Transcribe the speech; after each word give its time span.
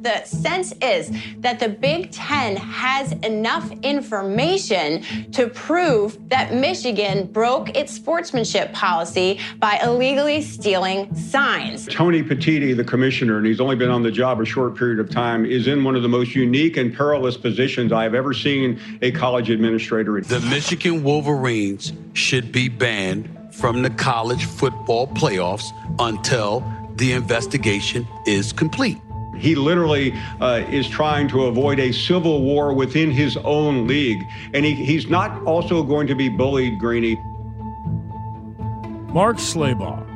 the 0.00 0.24
sense 0.24 0.72
is 0.80 1.10
that 1.38 1.58
the 1.58 1.68
Big 1.68 2.10
Ten 2.12 2.56
has 2.56 3.12
enough 3.12 3.70
information 3.82 5.02
to 5.32 5.48
prove 5.48 6.28
that 6.28 6.54
Michigan 6.54 7.26
broke 7.26 7.76
its 7.76 7.92
sportsmanship 7.92 8.72
policy 8.72 9.40
by 9.58 9.78
illegally 9.82 10.40
stealing 10.40 11.12
signs. 11.14 11.86
Tony 11.86 12.22
Petitti, 12.22 12.76
the 12.76 12.84
commissioner, 12.84 13.38
and 13.38 13.46
he's 13.46 13.60
only 13.60 13.76
been 13.76 13.90
on 13.90 14.02
the 14.02 14.10
job 14.10 14.40
a 14.40 14.44
short 14.44 14.76
period 14.76 15.00
of 15.00 15.10
time, 15.10 15.44
is 15.44 15.66
in 15.66 15.82
one 15.82 15.96
of 15.96 16.02
the 16.02 16.08
most 16.08 16.34
unique 16.34 16.76
and 16.76 16.94
perilous 16.94 17.36
positions 17.36 17.92
I 17.92 18.04
have 18.04 18.14
ever 18.14 18.32
seen 18.32 18.80
a 19.02 19.10
college 19.10 19.50
administrator 19.50 20.18
in. 20.18 20.24
The 20.24 20.40
Michigan 20.40 21.02
Wolverines 21.02 21.92
should 22.12 22.52
be 22.52 22.68
banned 22.68 23.28
from 23.52 23.82
the 23.82 23.90
college 23.90 24.44
football 24.44 25.08
playoffs 25.08 25.72
until 25.98 26.64
the 26.94 27.12
investigation 27.12 28.06
is 28.26 28.52
complete. 28.52 28.98
He 29.38 29.54
literally 29.54 30.14
uh, 30.40 30.64
is 30.68 30.88
trying 30.88 31.28
to 31.28 31.44
avoid 31.44 31.78
a 31.78 31.92
civil 31.92 32.42
war 32.42 32.72
within 32.72 33.10
his 33.10 33.36
own 33.38 33.86
league. 33.86 34.26
And 34.52 34.64
he, 34.64 34.74
he's 34.74 35.08
not 35.08 35.42
also 35.44 35.82
going 35.82 36.06
to 36.08 36.14
be 36.14 36.28
bullied, 36.28 36.78
Greeny. 36.78 37.16
Mark 39.12 39.38
Schlabach, 39.38 40.06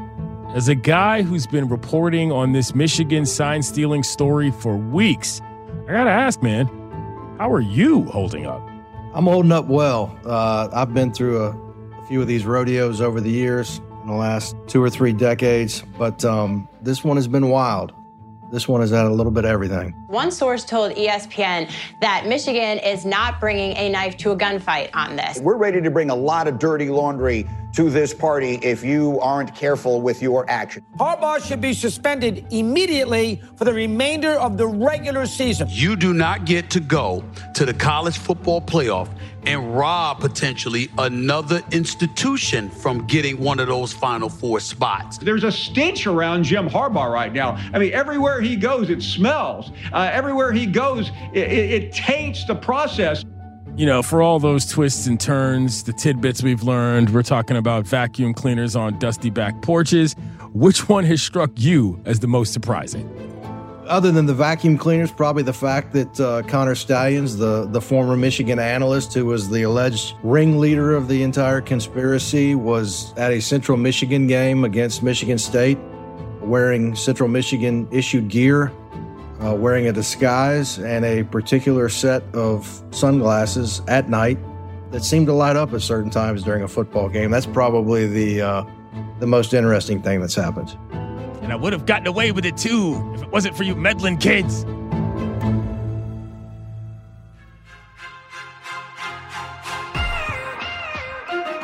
as 0.54 0.68
a 0.68 0.74
guy 0.74 1.22
who's 1.22 1.46
been 1.46 1.68
reporting 1.68 2.30
on 2.30 2.52
this 2.52 2.74
Michigan 2.74 3.24
sign 3.24 3.62
stealing 3.62 4.02
story 4.02 4.50
for 4.50 4.77
weeks, 4.77 5.41
I 5.88 5.92
gotta 5.92 6.10
ask, 6.10 6.42
man, 6.42 6.66
how 7.38 7.50
are 7.50 7.60
you 7.60 8.04
holding 8.04 8.46
up? 8.46 8.60
I'm 9.14 9.24
holding 9.24 9.52
up 9.52 9.66
well. 9.66 10.16
Uh, 10.24 10.68
I've 10.72 10.92
been 10.92 11.12
through 11.12 11.42
a, 11.42 11.50
a 11.98 12.06
few 12.06 12.20
of 12.20 12.27
these 12.27 12.44
rodeos 12.44 13.00
over 13.00 13.20
the 13.20 13.30
years 13.30 13.80
in 14.02 14.08
the 14.08 14.14
last 14.14 14.54
two 14.66 14.82
or 14.82 14.91
three 14.91 15.12
decades, 15.12 15.82
but 15.98 16.24
um, 16.24 16.68
this 16.82 17.02
one 17.02 17.16
has 17.16 17.28
been 17.28 17.48
wild. 17.48 17.92
This 18.53 18.69
one 18.69 18.83
has 18.83 18.91
had 18.91 19.06
a 19.06 19.11
little 19.11 19.33
bit 19.33 19.47
of 19.47 19.50
everything. 19.50 19.95
One 20.08 20.31
source 20.31 20.62
told 20.62 20.92
ESPN 20.92 21.72
that 22.03 22.27
Michigan 22.27 22.78
is 22.81 23.06
not 23.06 23.41
bringing 23.41 23.75
a 23.78 23.89
knife 23.89 24.19
to 24.19 24.33
a 24.33 24.36
gunfight 24.36 24.91
on 24.92 25.17
this. 25.17 25.39
We're 25.41 25.56
ready 25.56 25.81
to 25.81 25.91
bring 25.91 26.11
a 26.11 26.14
lot 26.14 26.47
of 26.47 26.59
dirty 26.59 26.91
laundry 26.91 27.48
to 27.73 27.91
this 27.91 28.12
party 28.12 28.55
if 28.62 28.84
you 28.84 29.19
aren't 29.20 29.55
careful 29.55 30.01
with 30.01 30.23
your 30.23 30.48
action. 30.51 30.84
Harbaugh 30.98 31.42
should 31.45 31.61
be 31.61 31.73
suspended 31.73 32.47
immediately 32.51 33.42
for 33.56 33.65
the 33.65 33.73
remainder 33.73 34.33
of 34.33 34.59
the 34.59 34.67
regular 34.67 35.27
season. 35.27 35.67
You 35.70 35.97
do 35.97 36.12
not 36.12 36.45
get 36.45 36.70
to 36.70 36.81
go 36.81 37.25
to 37.55 37.65
the 37.65 37.75
college 37.75 38.19
football 38.19 38.61
playoff 38.61 39.09
and 39.47 39.77
rob 39.77 40.20
potentially 40.20 40.89
another 40.98 41.62
institution 41.73 42.70
from 42.70 43.06
getting 43.06 43.41
one 43.41 43.59
of 43.59 43.67
those 43.67 43.93
final 43.93 44.28
four 44.28 44.61
spots. 44.61 45.19
There's 45.19 45.45
a 45.45 45.50
stench 45.50 46.06
around 46.06 46.45
Jim 46.45 46.69
Harbaugh 46.69 47.12
right 47.12 47.33
now. 47.33 47.59
I 47.73 47.78
mean, 47.78 47.93
everywhere 47.93 48.41
he 48.41 48.56
goes, 48.56 48.91
it 48.91 49.03
smells. 49.03 49.73
Uh, 49.93 50.11
everywhere 50.12 50.53
he 50.53 50.67
goes, 50.67 51.11
it, 51.33 51.50
it, 51.50 51.70
it 51.70 51.93
taints 51.93 52.45
the 52.45 52.55
process 52.55 53.25
you 53.77 53.87
know, 53.87 54.03
for 54.03 54.20
all 54.20 54.39
those 54.39 54.67
twists 54.67 55.06
and 55.06 55.19
turns, 55.19 55.84
the 55.84 55.92
tidbits 55.92 56.42
we've 56.42 56.62
learned, 56.62 57.11
we're 57.11 57.23
talking 57.23 57.56
about 57.56 57.87
vacuum 57.87 58.34
cleaners 58.34 58.77
on 58.77 58.98
dusty 58.98 59.31
back 59.31 59.62
porches. 59.62 60.15
Which 60.53 60.89
one 60.89 61.05
has 61.05 61.23
struck 61.23 61.51
you 61.56 62.00
as 62.05 62.20
the 62.20 62.27
most 62.27 62.53
surprising? 62.53 63.09
Other 63.87 64.12
than 64.12 64.27
the 64.27 64.34
vacuum 64.34 64.78
cleaners, 64.78 65.11
probably 65.11 65.43
the 65.43 65.53
fact 65.53 65.93
that 65.95 66.20
uh, 66.20 66.43
Connor 66.43 66.75
Stalions, 66.75 67.37
the, 67.37 67.67
the 67.67 67.81
former 67.81 68.17
Michigan 68.17 68.59
analyst 68.59 69.12
who 69.15 69.27
was 69.27 69.50
the 69.50 69.62
alleged 69.62 70.15
ringleader 70.23 70.95
of 70.95 71.09
the 71.09 71.23
entire 71.23 71.61
conspiracy, 71.61 72.55
was 72.55 73.12
at 73.17 73.33
a 73.33 73.41
Central 73.41 73.77
Michigan 73.78 74.27
game 74.27 74.65
against 74.65 75.03
Michigan 75.03 75.39
State 75.39 75.78
wearing 76.41 76.95
Central 76.95 77.28
Michigan 77.28 77.89
issued 77.91 78.28
gear 78.28 78.73
uh, 79.44 79.54
wearing 79.54 79.88
a 79.88 79.92
disguise 79.92 80.78
and 80.78 81.04
a 81.04 81.24
particular 81.24 81.88
set 81.88 82.22
of 82.34 82.82
sunglasses 82.92 83.82
at 83.88 84.08
night 84.08 84.38
that 84.92 85.03
seem 85.03 85.26
to 85.26 85.32
light 85.32 85.56
up 85.56 85.72
at 85.72 85.82
certain 85.82 86.10
times 86.10 86.42
during 86.42 86.62
a 86.62 86.69
football 86.69 87.08
game. 87.08 87.30
That's 87.30 87.47
probably 87.47 88.06
the 88.06 88.42
uh, 88.42 88.64
the 89.19 89.26
most 89.26 89.54
interesting 89.54 90.02
thing 90.02 90.20
that's 90.20 90.34
happened. 90.34 90.76
And 91.42 91.52
I 91.52 91.56
would 91.56 91.72
have 91.72 91.86
gotten 91.86 92.06
away 92.06 92.31
with 92.31 92.44
it 92.44 92.56
too 92.56 93.12
if 93.14 93.22
it 93.22 93.31
wasn't 93.31 93.56
for 93.56 93.64
you 93.64 93.75
meddling 93.75 94.19
kids. 94.19 94.64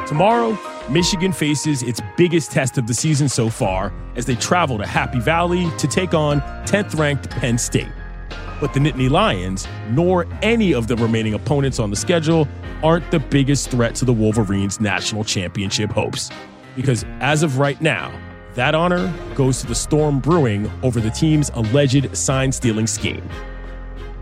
Tomorrow, 0.08 0.58
Michigan 0.90 1.32
faces 1.32 1.82
its 1.82 2.00
biggest 2.16 2.50
test 2.50 2.78
of 2.78 2.86
the 2.86 2.94
season 2.94 3.28
so 3.28 3.50
far 3.50 3.92
as 4.16 4.24
they 4.24 4.34
travel 4.36 4.78
to 4.78 4.86
Happy 4.86 5.20
Valley 5.20 5.70
to 5.76 5.86
take 5.86 6.14
on 6.14 6.40
10th 6.64 6.98
ranked 6.98 7.28
Penn 7.28 7.58
State. 7.58 7.92
But 8.58 8.72
the 8.72 8.80
Nittany 8.80 9.10
Lions, 9.10 9.68
nor 9.90 10.26
any 10.40 10.72
of 10.72 10.86
the 10.86 10.96
remaining 10.96 11.34
opponents 11.34 11.78
on 11.78 11.90
the 11.90 11.96
schedule, 11.96 12.48
aren't 12.82 13.10
the 13.10 13.18
biggest 13.18 13.68
threat 13.68 13.96
to 13.96 14.06
the 14.06 14.14
Wolverines' 14.14 14.80
national 14.80 15.24
championship 15.24 15.90
hopes. 15.90 16.30
Because 16.74 17.04
as 17.20 17.42
of 17.42 17.58
right 17.58 17.80
now, 17.82 18.10
that 18.54 18.74
honor 18.74 19.12
goes 19.34 19.60
to 19.60 19.66
the 19.66 19.74
storm 19.74 20.20
brewing 20.20 20.70
over 20.82 21.00
the 21.00 21.10
team's 21.10 21.50
alleged 21.50 22.16
sign 22.16 22.50
stealing 22.50 22.86
scheme. 22.86 23.28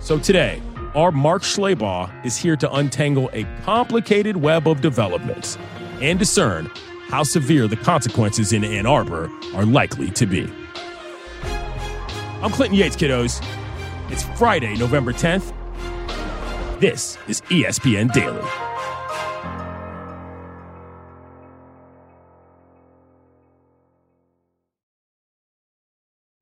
So 0.01 0.19
today, 0.19 0.61
our 0.97 1.13
Mark 1.13 1.43
Schlabach 1.43 2.27
is 2.27 2.37
here 2.37 2.57
to 2.57 2.73
untangle 2.73 3.31
a 3.33 3.45
complicated 3.63 4.37
web 4.37 4.67
of 4.67 4.81
developments 4.81 5.59
and 6.01 6.19
discern 6.19 6.71
how 7.09 7.23
severe 7.23 7.69
the 7.69 7.77
consequences 7.77 8.53
in 8.53 8.65
Ann 8.65 8.87
Arbor 8.87 9.31
are 9.55 9.65
likely 9.65 10.11
to 10.11 10.27
be. 10.27 10.51
I'm 12.43 12.51
Clinton 12.51 12.79
Yates, 12.79 12.97
kiddos. 12.97 13.45
It's 14.11 14.23
Friday, 14.39 14.77
November 14.77 15.13
10th. 15.13 15.53
This 16.81 17.17
is 17.27 17.41
ESPN 17.43 18.13
Daily. 18.13 18.43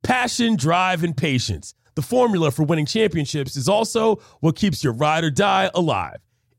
Passion, 0.02 0.56
drive, 0.56 1.04
and 1.04 1.16
patience. 1.16 1.74
The 1.94 2.02
formula 2.02 2.50
for 2.50 2.64
winning 2.64 2.86
championships 2.86 3.56
is 3.56 3.68
also 3.68 4.16
what 4.40 4.56
keeps 4.56 4.82
your 4.82 4.92
ride 4.92 5.22
or 5.22 5.30
die 5.30 5.70
alive 5.74 6.18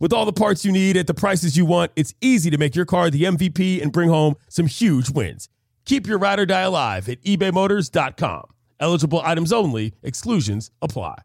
With 0.00 0.14
all 0.14 0.24
the 0.24 0.32
parts 0.32 0.64
you 0.64 0.72
need 0.72 0.96
at 0.96 1.06
the 1.06 1.12
prices 1.12 1.58
you 1.58 1.66
want, 1.66 1.92
it's 1.94 2.14
easy 2.22 2.48
to 2.48 2.56
make 2.56 2.74
your 2.74 2.86
car 2.86 3.10
the 3.10 3.24
MVP 3.24 3.82
and 3.82 3.92
bring 3.92 4.08
home 4.08 4.34
some 4.48 4.66
huge 4.66 5.10
wins. 5.10 5.50
Keep 5.84 6.06
your 6.06 6.16
ride 6.16 6.38
or 6.38 6.46
die 6.46 6.62
alive 6.62 7.06
at 7.06 7.22
ebaymotors.com. 7.22 8.44
Eligible 8.80 9.20
items 9.22 9.52
only, 9.52 9.92
exclusions 10.02 10.70
apply. 10.80 11.16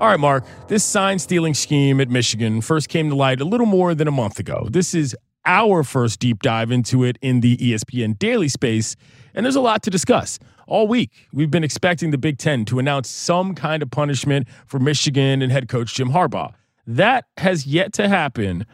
All 0.00 0.10
right, 0.10 0.18
Mark, 0.18 0.44
this 0.66 0.82
sign 0.82 1.20
stealing 1.20 1.54
scheme 1.54 2.00
at 2.00 2.10
Michigan 2.10 2.60
first 2.60 2.88
came 2.88 3.08
to 3.08 3.14
light 3.14 3.40
a 3.40 3.44
little 3.44 3.66
more 3.66 3.94
than 3.94 4.08
a 4.08 4.10
month 4.10 4.40
ago. 4.40 4.66
This 4.68 4.94
is 4.94 5.16
our 5.46 5.84
first 5.84 6.18
deep 6.18 6.42
dive 6.42 6.72
into 6.72 7.04
it 7.04 7.18
in 7.22 7.40
the 7.40 7.56
ESPN 7.58 8.18
daily 8.18 8.48
space, 8.48 8.96
and 9.32 9.46
there's 9.46 9.54
a 9.54 9.60
lot 9.60 9.84
to 9.84 9.90
discuss. 9.90 10.40
All 10.66 10.88
week, 10.88 11.10
we've 11.32 11.50
been 11.50 11.64
expecting 11.64 12.10
the 12.10 12.18
Big 12.18 12.38
Ten 12.38 12.64
to 12.66 12.78
announce 12.78 13.08
some 13.10 13.54
kind 13.54 13.82
of 13.82 13.90
punishment 13.90 14.48
for 14.66 14.78
Michigan 14.78 15.42
and 15.42 15.52
head 15.52 15.68
coach 15.68 15.94
Jim 15.94 16.10
Harbaugh. 16.10 16.54
That 16.86 17.26
has 17.36 17.66
yet 17.66 17.92
to 17.94 18.08
happen 18.08 18.64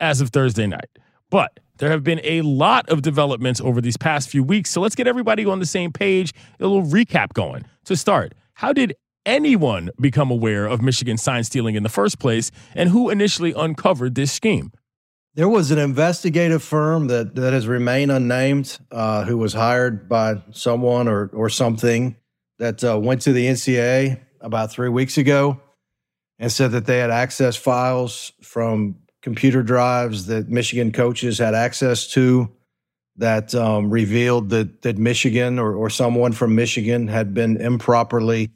as 0.00 0.20
of 0.20 0.30
Thursday 0.30 0.66
night. 0.66 0.90
But 1.30 1.60
there 1.78 1.90
have 1.90 2.04
been 2.04 2.20
a 2.24 2.42
lot 2.42 2.88
of 2.90 3.00
developments 3.00 3.60
over 3.60 3.80
these 3.80 3.96
past 3.96 4.28
few 4.28 4.42
weeks. 4.42 4.70
So 4.70 4.82
let's 4.82 4.94
get 4.94 5.06
everybody 5.06 5.46
on 5.46 5.60
the 5.60 5.66
same 5.66 5.92
page, 5.92 6.34
a 6.58 6.66
little 6.66 6.82
recap 6.82 7.32
going. 7.32 7.64
To 7.86 7.96
start, 7.96 8.34
how 8.54 8.74
did 8.74 8.94
anyone 9.24 9.90
become 9.98 10.30
aware 10.30 10.66
of 10.66 10.82
Michigan 10.82 11.16
sign 11.16 11.44
stealing 11.44 11.74
in 11.74 11.82
the 11.82 11.88
first 11.88 12.18
place, 12.18 12.50
and 12.74 12.90
who 12.90 13.08
initially 13.08 13.54
uncovered 13.54 14.14
this 14.14 14.30
scheme? 14.30 14.72
There 15.34 15.48
was 15.48 15.70
an 15.70 15.78
investigative 15.78 16.62
firm 16.62 17.06
that, 17.06 17.36
that 17.36 17.52
has 17.52 17.66
remained 17.66 18.10
unnamed 18.10 18.78
uh, 18.90 19.24
who 19.24 19.38
was 19.38 19.52
hired 19.52 20.08
by 20.08 20.42
someone 20.50 21.06
or, 21.06 21.30
or 21.32 21.48
something 21.48 22.16
that 22.58 22.82
uh, 22.82 22.98
went 22.98 23.22
to 23.22 23.32
the 23.32 23.46
NCAA 23.46 24.20
about 24.40 24.72
three 24.72 24.88
weeks 24.88 25.18
ago 25.18 25.60
and 26.38 26.50
said 26.50 26.72
that 26.72 26.86
they 26.86 26.98
had 26.98 27.10
access 27.10 27.54
files 27.54 28.32
from 28.42 28.96
computer 29.22 29.62
drives 29.62 30.26
that 30.26 30.48
Michigan 30.48 30.90
coaches 30.90 31.38
had 31.38 31.54
access 31.54 32.08
to 32.08 32.50
that 33.16 33.54
um, 33.54 33.90
revealed 33.90 34.48
that 34.50 34.82
that 34.82 34.98
Michigan 34.98 35.58
or, 35.58 35.74
or 35.74 35.90
someone 35.90 36.32
from 36.32 36.54
Michigan 36.54 37.06
had 37.06 37.34
been 37.34 37.60
improperly 37.60 38.50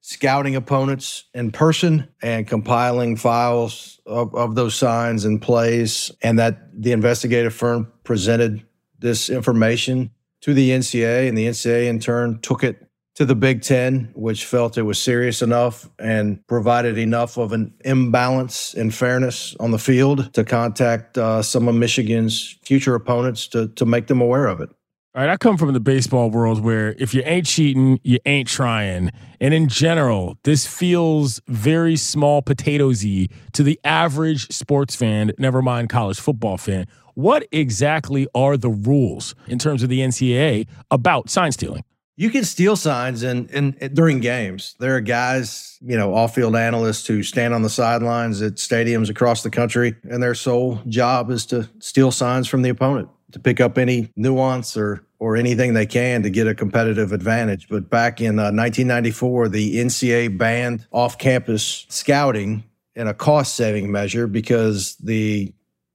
scouting 0.00 0.56
opponents 0.56 1.24
in 1.34 1.50
person 1.50 2.08
and 2.22 2.46
compiling 2.46 3.16
files 3.16 4.00
of, 4.06 4.34
of 4.34 4.54
those 4.54 4.74
signs 4.74 5.24
and 5.24 5.42
plays, 5.42 6.10
and 6.22 6.38
that 6.38 6.70
the 6.80 6.92
investigative 6.92 7.54
firm 7.54 7.92
presented 8.04 8.64
this 8.98 9.28
information 9.28 10.10
to 10.40 10.54
the 10.54 10.70
NCAA, 10.70 11.28
and 11.28 11.36
the 11.36 11.46
NCAA 11.46 11.88
in 11.88 11.98
turn 11.98 12.40
took 12.40 12.62
it 12.64 12.88
to 13.18 13.24
the 13.24 13.34
Big 13.34 13.62
Ten, 13.62 14.12
which 14.14 14.44
felt 14.44 14.78
it 14.78 14.82
was 14.82 14.96
serious 14.96 15.42
enough 15.42 15.90
and 15.98 16.46
provided 16.46 16.96
enough 16.96 17.36
of 17.36 17.52
an 17.52 17.74
imbalance 17.84 18.74
in 18.74 18.92
fairness 18.92 19.56
on 19.58 19.72
the 19.72 19.78
field 19.78 20.32
to 20.34 20.44
contact 20.44 21.18
uh, 21.18 21.42
some 21.42 21.66
of 21.66 21.74
Michigan's 21.74 22.56
future 22.62 22.94
opponents 22.94 23.48
to, 23.48 23.66
to 23.70 23.84
make 23.84 24.06
them 24.06 24.20
aware 24.20 24.46
of 24.46 24.60
it. 24.60 24.70
Right, 25.18 25.30
I 25.30 25.36
come 25.36 25.56
from 25.56 25.72
the 25.72 25.80
baseball 25.80 26.30
world 26.30 26.62
where 26.62 26.94
if 26.96 27.12
you 27.12 27.22
ain't 27.24 27.44
cheating, 27.44 27.98
you 28.04 28.20
ain't 28.24 28.46
trying. 28.46 29.10
And 29.40 29.52
in 29.52 29.66
general, 29.66 30.38
this 30.44 30.64
feels 30.64 31.42
very 31.48 31.96
small 31.96 32.40
potatoesy 32.40 33.28
to 33.54 33.64
the 33.64 33.80
average 33.82 34.46
sports 34.52 34.94
fan, 34.94 35.32
never 35.36 35.60
mind 35.60 35.88
college 35.88 36.20
football 36.20 36.56
fan. 36.56 36.86
What 37.14 37.48
exactly 37.50 38.28
are 38.32 38.56
the 38.56 38.70
rules 38.70 39.34
in 39.48 39.58
terms 39.58 39.82
of 39.82 39.88
the 39.88 39.98
NCAA 39.98 40.68
about 40.92 41.30
sign 41.30 41.50
stealing? 41.50 41.82
You 42.14 42.30
can 42.30 42.44
steal 42.44 42.76
signs 42.76 43.24
and 43.24 43.50
in, 43.50 43.72
during 43.94 44.20
games. 44.20 44.76
There 44.78 44.94
are 44.94 45.00
guys, 45.00 45.78
you 45.80 45.96
know, 45.96 46.14
off-field 46.14 46.54
analysts 46.54 47.08
who 47.08 47.24
stand 47.24 47.54
on 47.54 47.62
the 47.62 47.70
sidelines 47.70 48.40
at 48.40 48.54
stadiums 48.54 49.10
across 49.10 49.42
the 49.42 49.50
country, 49.50 49.96
and 50.08 50.22
their 50.22 50.36
sole 50.36 50.80
job 50.86 51.32
is 51.32 51.44
to 51.46 51.68
steal 51.80 52.12
signs 52.12 52.46
from 52.46 52.62
the 52.62 52.68
opponent 52.68 53.08
to 53.32 53.38
pick 53.38 53.60
up 53.60 53.78
any 53.78 54.10
nuance 54.16 54.76
or 54.76 55.04
or 55.20 55.36
anything 55.36 55.74
they 55.74 55.86
can 55.86 56.22
to 56.22 56.30
get 56.30 56.46
a 56.46 56.54
competitive 56.54 57.12
advantage. 57.12 57.68
But 57.68 57.90
back 57.90 58.20
in 58.20 58.38
uh, 58.38 58.52
1994, 58.52 59.48
the 59.48 59.76
NCAA 59.78 60.38
banned 60.38 60.86
off-campus 60.92 61.86
scouting 61.88 62.62
in 62.94 63.08
a 63.08 63.14
cost-saving 63.14 63.90
measure 63.90 64.28
because 64.28 64.94
the 64.96 65.52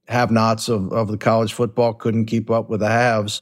have-nots 0.08 0.68
of, 0.68 0.92
of 0.92 1.08
the 1.08 1.16
college 1.16 1.54
football 1.54 1.94
couldn't 1.94 2.26
keep 2.26 2.50
up 2.50 2.68
with 2.68 2.80
the 2.80 2.88
haves 2.88 3.40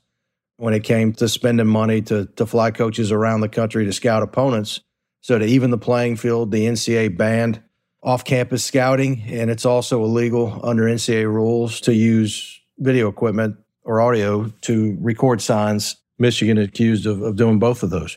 when 0.57 0.73
it 0.73 0.85
came 0.85 1.13
to 1.15 1.29
spending 1.29 1.67
money 1.67 2.01
to, 2.03 2.27
to 2.37 2.47
fly 2.47 2.71
coaches 2.71 3.11
around 3.11 3.41
the 3.41 3.49
country 3.49 3.85
to 3.85 3.93
scout 3.93 4.23
opponents. 4.23 4.81
So, 5.21 5.39
to 5.39 5.45
even 5.45 5.71
the 5.71 5.79
playing 5.79 6.17
field, 6.17 6.51
the 6.53 6.67
NCAA 6.67 7.17
banned 7.17 7.63
off 8.03 8.25
campus 8.25 8.65
scouting, 8.65 9.23
and 9.27 9.51
it's 9.51 9.65
also 9.65 10.03
illegal 10.03 10.61
under 10.65 10.85
NCAA 10.85 11.25
rules 11.25 11.81
to 11.83 11.95
use 11.95 12.61
video 12.79 13.09
equipment 13.09 13.57
or 13.85 14.01
audio 14.01 14.53
to 14.63 14.97
record 15.01 15.41
signs. 15.41 15.97
Michigan 16.19 16.59
accused 16.59 17.07
of, 17.07 17.23
of 17.23 17.37
doing 17.37 17.59
both 17.59 17.83
of 17.83 17.91
those. 17.91 18.17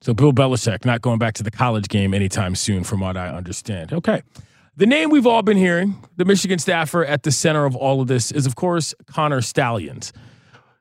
So, 0.00 0.14
Bill 0.14 0.32
Belichick 0.32 0.84
not 0.84 1.00
going 1.00 1.18
back 1.18 1.34
to 1.34 1.42
the 1.42 1.50
college 1.50 1.88
game 1.88 2.12
anytime 2.14 2.54
soon, 2.54 2.82
from 2.82 3.00
what 3.00 3.16
I 3.16 3.28
understand. 3.28 3.92
Okay. 3.92 4.22
The 4.76 4.86
name 4.86 5.10
we've 5.10 5.26
all 5.26 5.42
been 5.42 5.58
hearing, 5.58 6.02
the 6.16 6.24
Michigan 6.24 6.58
staffer 6.58 7.04
at 7.04 7.24
the 7.24 7.30
center 7.30 7.66
of 7.66 7.76
all 7.76 8.00
of 8.00 8.08
this, 8.08 8.32
is, 8.32 8.46
of 8.46 8.56
course, 8.56 8.94
Connor 9.06 9.42
Stalions. 9.42 10.12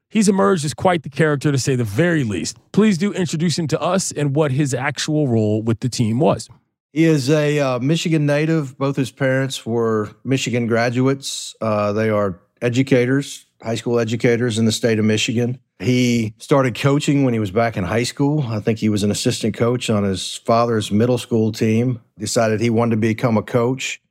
He's 0.10 0.28
emerged 0.28 0.66
as 0.66 0.74
quite 0.74 1.04
the 1.04 1.10
character, 1.10 1.52
to 1.52 1.58
say 1.58 1.76
the 1.76 1.84
very 1.84 2.24
least. 2.24 2.58
Please 2.72 2.98
do 2.98 3.14
introduce 3.14 3.60
him 3.60 3.68
to 3.68 3.80
us 3.82 4.12
and 4.12 4.36
what 4.36 4.52
his 4.52 4.74
actual 4.74 5.28
role 5.28 5.62
with 5.62 5.82
the 5.82 5.90
team 5.90 6.20
was. 6.20 6.50
He 6.94 7.06
is 7.06 7.30
a 7.30 7.60
uh, 7.60 7.80
Michigan 7.80 8.26
native. 8.26 8.78
Both 8.78 8.96
his 8.96 9.12
parents 9.12 9.66
were 9.66 10.10
Michigan 10.24 10.68
graduates. 10.68 11.56
Uh, 11.62 11.94
they 11.94 12.10
are 12.10 12.42
educators, 12.62 13.46
high 13.64 13.76
school 13.76 14.00
educators 14.00 14.58
in 14.58 14.66
the 14.66 14.72
state 14.72 15.00
of 15.00 15.06
Michigan. 15.06 15.60
He 15.80 16.34
started 16.38 16.76
coaching 16.76 17.24
when 17.24 17.34
he 17.34 17.40
was 17.40 17.52
back 17.52 17.78
in 17.78 17.84
high 17.84 18.04
school. 18.04 18.44
I 18.48 18.60
think 18.60 18.80
he 18.80 18.90
was 18.90 19.04
an 19.04 19.12
assistant 19.12 19.56
coach 19.56 19.90
on 19.90 20.04
his 20.04 20.36
father's 20.36 20.92
middle 20.92 21.18
school 21.18 21.52
team. 21.52 22.02
Decided 22.18 22.60
he 22.60 22.70
wanted 22.70 22.92
to 22.92 22.98
become 22.98 23.38
a 23.38 23.44
coach. 23.44 24.02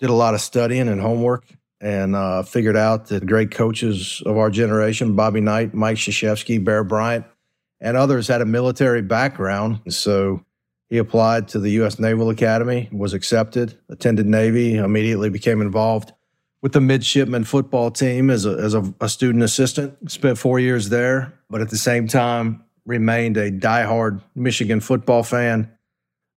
Did 0.00 0.10
a 0.10 0.14
lot 0.14 0.34
of 0.34 0.40
studying 0.40 0.88
and 0.88 1.00
homework 1.00 1.44
and 1.80 2.14
uh, 2.14 2.42
figured 2.42 2.76
out 2.76 3.06
that 3.06 3.26
great 3.26 3.50
coaches 3.50 4.22
of 4.26 4.36
our 4.36 4.50
generation, 4.50 5.14
Bobby 5.14 5.40
Knight, 5.40 5.74
Mike 5.74 5.96
Krzyzewski, 5.96 6.64
Bear 6.64 6.82
Bryant, 6.82 7.24
and 7.80 7.96
others 7.96 8.26
had 8.26 8.40
a 8.40 8.46
military 8.46 9.02
background. 9.02 9.80
So 9.88 10.44
he 10.88 10.98
applied 10.98 11.48
to 11.48 11.60
the 11.60 11.70
U.S. 11.72 11.98
Naval 11.98 12.30
Academy, 12.30 12.88
was 12.90 13.12
accepted, 13.12 13.78
attended 13.88 14.26
Navy, 14.26 14.76
immediately 14.76 15.30
became 15.30 15.60
involved 15.60 16.12
with 16.62 16.72
the 16.72 16.80
midshipman 16.80 17.44
football 17.44 17.90
team 17.90 18.30
as 18.30 18.44
a, 18.44 18.50
as 18.50 18.74
a, 18.74 18.92
a 19.00 19.08
student 19.08 19.44
assistant. 19.44 20.10
Spent 20.10 20.38
four 20.38 20.58
years 20.58 20.88
there, 20.88 21.32
but 21.48 21.60
at 21.60 21.70
the 21.70 21.76
same 21.76 22.08
time 22.08 22.64
remained 22.84 23.36
a 23.36 23.50
diehard 23.50 24.22
Michigan 24.34 24.80
football 24.80 25.22
fan. 25.22 25.70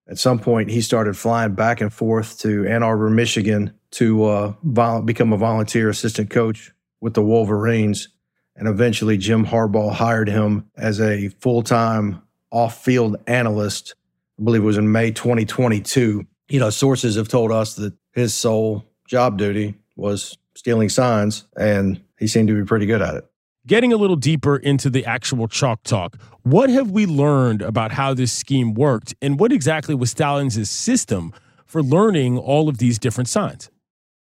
At 0.09 0.19
some 0.19 0.41
point, 0.41 0.71
he 0.71 0.81
started 0.81 1.17
flying 1.17 1.55
back 1.55 1.81
and 1.81 1.93
forth 1.93 2.41
to 2.41 2.67
Ann 2.67 2.83
Arbor, 2.83 3.09
Michigan 3.09 3.73
to 3.93 4.25
uh, 4.25 4.53
vol- 4.65 5.03
become 5.03 5.33
a 5.33 5.37
volunteer 5.37 5.89
assistant 5.89 6.31
coach 6.31 6.73
with 7.01 7.15
the 7.15 7.23
Wolverines. 7.23 8.09
And 8.57 8.67
eventually, 8.69 9.17
Jim 9.17 9.47
Harbaugh 9.47 9.93
hired 9.93 10.29
him 10.29 10.69
as 10.77 11.01
a 11.01 11.29
full 11.29 11.63
time 11.63 12.23
off 12.51 12.85
field 12.85 13.17
analyst. 13.27 13.95
I 14.39 14.43
believe 14.43 14.63
it 14.63 14.67
was 14.67 14.79
in 14.79 14.91
May 14.91 15.13
2022. 15.13 16.27
You 16.49 16.61
know, 16.61 16.71
sources 16.71 17.15
have 17.15 17.29
told 17.29 17.53
us 17.53 17.77
that 17.77 17.95
his 18.13 18.35
sole 18.35 18.85
job 19.07 19.39
duty 19.39 19.77
was 20.01 20.39
stealing 20.55 20.89
signs, 20.89 21.47
and 21.57 22.03
he 22.19 22.27
seemed 22.27 22.49
to 22.49 22.55
be 22.55 22.65
pretty 22.65 22.87
good 22.87 23.03
at 23.03 23.15
it. 23.15 23.25
Getting 23.67 23.93
a 23.93 23.97
little 23.97 24.17
deeper 24.17 24.57
into 24.57 24.89
the 24.89 25.05
actual 25.05 25.47
chalk 25.47 25.83
talk, 25.83 26.17
what 26.43 26.71
have 26.71 26.91
we 26.91 27.07
learned 27.07 27.63
about 27.63 27.93
how 27.93 28.15
this 28.15 28.33
scheme 28.33 28.75
worked, 28.75 29.15
and 29.21 29.39
what 29.39 29.53
exactly 29.53 29.95
was 29.95 30.11
Stalions' 30.11 30.71
system 30.71 31.33
for 31.67 31.83
learning 31.83 32.39
all 32.39 32.69
of 32.69 32.79
these 32.79 32.99
different 32.99 33.29
signs? 33.29 33.71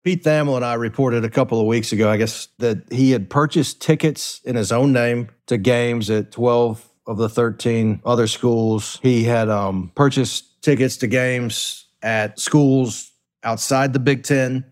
Pete 0.03 0.23
Thamel 0.23 0.55
and 0.55 0.65
I 0.65 0.75
reported 0.75 1.25
a 1.25 1.29
couple 1.29 1.59
of 1.59 1.67
weeks 1.67 1.91
ago, 1.91 2.09
I 2.09 2.17
guess, 2.17 2.47
that 2.59 2.91
he 2.91 3.11
had 3.11 3.29
purchased 3.29 3.81
tickets 3.81 4.41
in 4.45 4.55
his 4.55 4.71
own 4.71 4.93
name 4.93 5.29
to 5.47 5.57
games 5.57 6.09
at 6.09 6.31
12 6.31 6.89
of 7.05 7.17
the 7.17 7.27
13 7.27 8.01
other 8.05 8.27
schools. 8.27 8.99
He 9.01 9.23
had 9.23 9.49
um, 9.49 9.91
purchased 9.95 10.61
tickets 10.61 10.97
to 10.97 11.07
games 11.07 11.87
at 12.01 12.39
schools 12.39 13.11
outside 13.43 13.93
the 13.93 13.99
Big 13.99 14.23
Ten 14.23 14.63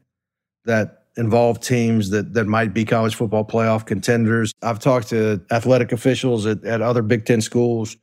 that 0.65 1.05
involve 1.15 1.59
teams 1.59 2.11
that, 2.11 2.33
that 2.33 2.45
might 2.45 2.73
be 2.73 2.85
college 2.85 3.15
football 3.15 3.43
playoff 3.43 3.85
contenders. 3.85 4.53
I've 4.61 4.79
talked 4.79 5.09
to 5.09 5.41
athletic 5.51 5.91
officials 5.91 6.45
at, 6.45 6.63
at 6.63 6.81
other 6.81 7.01
Big 7.01 7.25
Ten 7.25 7.41
schools 7.41 7.97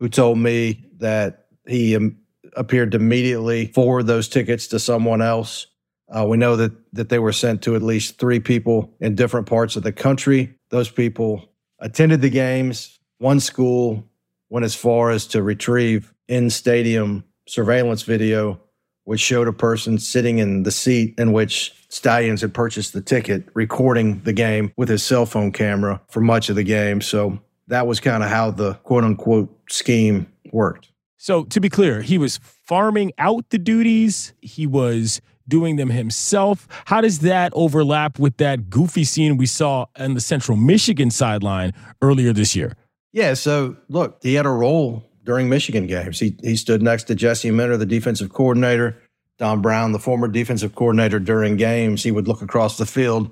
who 0.00 0.08
told 0.08 0.38
me 0.38 0.84
that 0.98 1.46
he 1.66 1.94
um, 1.96 2.18
appeared 2.56 2.92
to 2.92 2.96
immediately 2.96 3.66
forward 3.68 4.04
those 4.04 4.28
tickets 4.28 4.66
to 4.68 4.78
someone 4.78 5.22
else 5.22 5.66
uh, 6.08 6.24
we 6.26 6.36
know 6.36 6.56
that 6.56 6.72
that 6.92 7.08
they 7.08 7.18
were 7.18 7.32
sent 7.32 7.62
to 7.62 7.74
at 7.74 7.82
least 7.82 8.18
three 8.18 8.40
people 8.40 8.94
in 9.00 9.14
different 9.14 9.46
parts 9.46 9.76
of 9.76 9.82
the 9.82 9.92
country. 9.92 10.54
Those 10.70 10.90
people 10.90 11.52
attended 11.80 12.20
the 12.20 12.30
games. 12.30 12.98
One 13.18 13.40
school 13.40 14.08
went 14.48 14.64
as 14.64 14.74
far 14.74 15.10
as 15.10 15.26
to 15.28 15.42
retrieve 15.42 16.14
in 16.28 16.50
stadium 16.50 17.24
surveillance 17.48 18.02
video, 18.02 18.60
which 19.06 19.20
showed 19.20 19.48
a 19.48 19.52
person 19.52 19.98
sitting 19.98 20.38
in 20.38 20.64
the 20.64 20.70
seat 20.70 21.14
in 21.16 21.32
which 21.32 21.72
Stalions 21.88 22.40
had 22.40 22.52
purchased 22.52 22.92
the 22.92 23.00
ticket, 23.00 23.44
recording 23.54 24.20
the 24.24 24.32
game 24.32 24.72
with 24.76 24.88
his 24.88 25.02
cell 25.02 25.24
phone 25.24 25.52
camera 25.52 26.00
for 26.10 26.20
much 26.20 26.50
of 26.50 26.56
the 26.56 26.64
game. 26.64 27.00
So 27.00 27.38
that 27.68 27.86
was 27.86 28.00
kind 28.00 28.22
of 28.22 28.28
how 28.28 28.50
the 28.50 28.74
quote 28.74 29.04
unquote 29.04 29.56
scheme 29.70 30.26
worked. 30.52 30.90
So 31.16 31.44
to 31.44 31.60
be 31.60 31.68
clear, 31.68 32.02
he 32.02 32.18
was 32.18 32.38
farming 32.38 33.12
out 33.16 33.48
the 33.50 33.58
duties. 33.58 34.34
He 34.40 34.66
was 34.66 35.20
doing 35.48 35.76
them 35.76 35.90
himself. 35.90 36.66
How 36.86 37.00
does 37.00 37.20
that 37.20 37.52
overlap 37.54 38.18
with 38.18 38.36
that 38.38 38.68
goofy 38.68 39.04
scene 39.04 39.36
we 39.36 39.46
saw 39.46 39.86
on 39.96 40.14
the 40.14 40.20
Central 40.20 40.56
Michigan 40.56 41.10
sideline 41.10 41.72
earlier 42.02 42.32
this 42.32 42.56
year? 42.56 42.76
Yeah, 43.12 43.34
so 43.34 43.76
look, 43.88 44.18
he 44.22 44.34
had 44.34 44.46
a 44.46 44.50
role 44.50 45.04
during 45.26 45.48
Michigan 45.50 45.86
games. 45.86 46.18
He 46.18 46.38
he 46.42 46.56
stood 46.56 46.82
next 46.82 47.04
to 47.04 47.14
Jesse 47.14 47.50
Minter, 47.50 47.76
the 47.76 47.84
defensive 47.84 48.32
coordinator, 48.32 48.96
Don 49.38 49.60
Brown, 49.60 49.92
the 49.92 49.98
former 49.98 50.28
defensive 50.28 50.74
coordinator 50.74 51.18
during 51.18 51.56
games. 51.56 52.02
He 52.02 52.10
would 52.10 52.26
look 52.26 52.40
across 52.40 52.78
the 52.78 52.86
field 52.86 53.30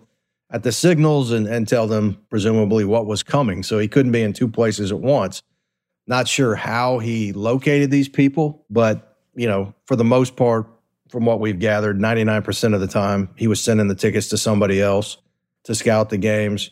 at 0.51 0.63
the 0.63 0.73
signals 0.73 1.33
and, 1.33 1.47
and 1.47 1.67
tell 1.67 1.87
them 1.87 2.21
presumably 2.29 2.85
what 2.85 3.07
was 3.07 3.23
coming. 3.23 3.63
So 3.63 3.79
he 3.79 3.89
couldn't 3.89 4.13
be 4.13 4.23
in 4.23 4.35
two 4.35 4.49
places 4.49 4.93
at 4.93 5.01
once. 5.01 5.43
Not 6.07 6.29
sure 6.29 6.55
how 6.55 6.99
he 6.99 7.33
located 7.33 7.91
these 7.91 8.11
people, 8.11 8.67
but 8.69 9.17
you 9.35 9.49
know, 9.49 9.75
for 9.87 9.97
the 9.97 10.05
most 10.05 10.37
part, 10.37 10.67
from 11.09 11.25
what 11.25 11.41
we've 11.41 11.59
gathered, 11.59 11.99
99% 11.99 12.75
of 12.75 12.81
the 12.81 12.87
time, 12.87 13.31
he 13.37 13.47
was 13.47 13.63
sending 13.63 13.89
the 13.89 13.95
tickets 13.95 14.29
to 14.29 14.39
somebody 14.39 14.83
else 14.83 15.17
to 15.65 15.75
scout 15.75 16.11
the 16.11 16.19
games. 16.19 16.71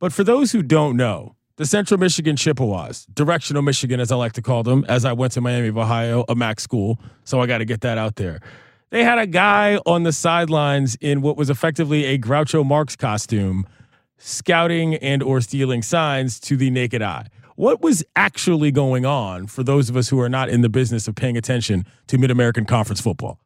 But 0.00 0.12
for 0.12 0.24
those 0.24 0.52
who 0.52 0.62
don't 0.62 0.96
know, 0.96 1.36
the 1.58 1.66
Central 1.66 1.98
Michigan 1.98 2.36
Chippewas, 2.36 3.06
directional 3.12 3.62
Michigan, 3.62 3.98
as 3.98 4.12
I 4.12 4.16
like 4.16 4.32
to 4.34 4.42
call 4.42 4.62
them, 4.62 4.86
as 4.88 5.04
I 5.04 5.12
went 5.12 5.32
to 5.32 5.40
Miami 5.40 5.68
of 5.68 5.76
Ohio, 5.76 6.24
a 6.28 6.36
MAC 6.36 6.60
school, 6.60 7.00
so 7.24 7.40
I 7.40 7.46
got 7.46 7.58
to 7.58 7.64
get 7.64 7.80
that 7.80 7.98
out 7.98 8.14
there. 8.14 8.40
They 8.90 9.02
had 9.02 9.18
a 9.18 9.26
guy 9.26 9.78
on 9.84 10.04
the 10.04 10.12
sidelines 10.12 10.94
in 11.00 11.20
what 11.20 11.36
was 11.36 11.50
effectively 11.50 12.04
a 12.06 12.16
Groucho 12.16 12.64
Marx 12.64 12.94
costume 12.94 13.66
scouting 14.18 14.94
and 14.94 15.20
or 15.20 15.40
stealing 15.40 15.82
signs 15.82 16.38
to 16.40 16.56
the 16.56 16.70
naked 16.70 17.02
eye. 17.02 17.26
What 17.56 17.82
was 17.82 18.04
actually 18.14 18.70
going 18.70 19.04
on 19.04 19.48
for 19.48 19.64
those 19.64 19.90
of 19.90 19.96
us 19.96 20.08
who 20.08 20.20
are 20.20 20.28
not 20.28 20.48
in 20.48 20.60
the 20.60 20.68
business 20.68 21.08
of 21.08 21.16
paying 21.16 21.36
attention 21.36 21.84
to 22.06 22.18
Mid-American 22.18 22.66
Conference 22.66 23.00
football? 23.00 23.40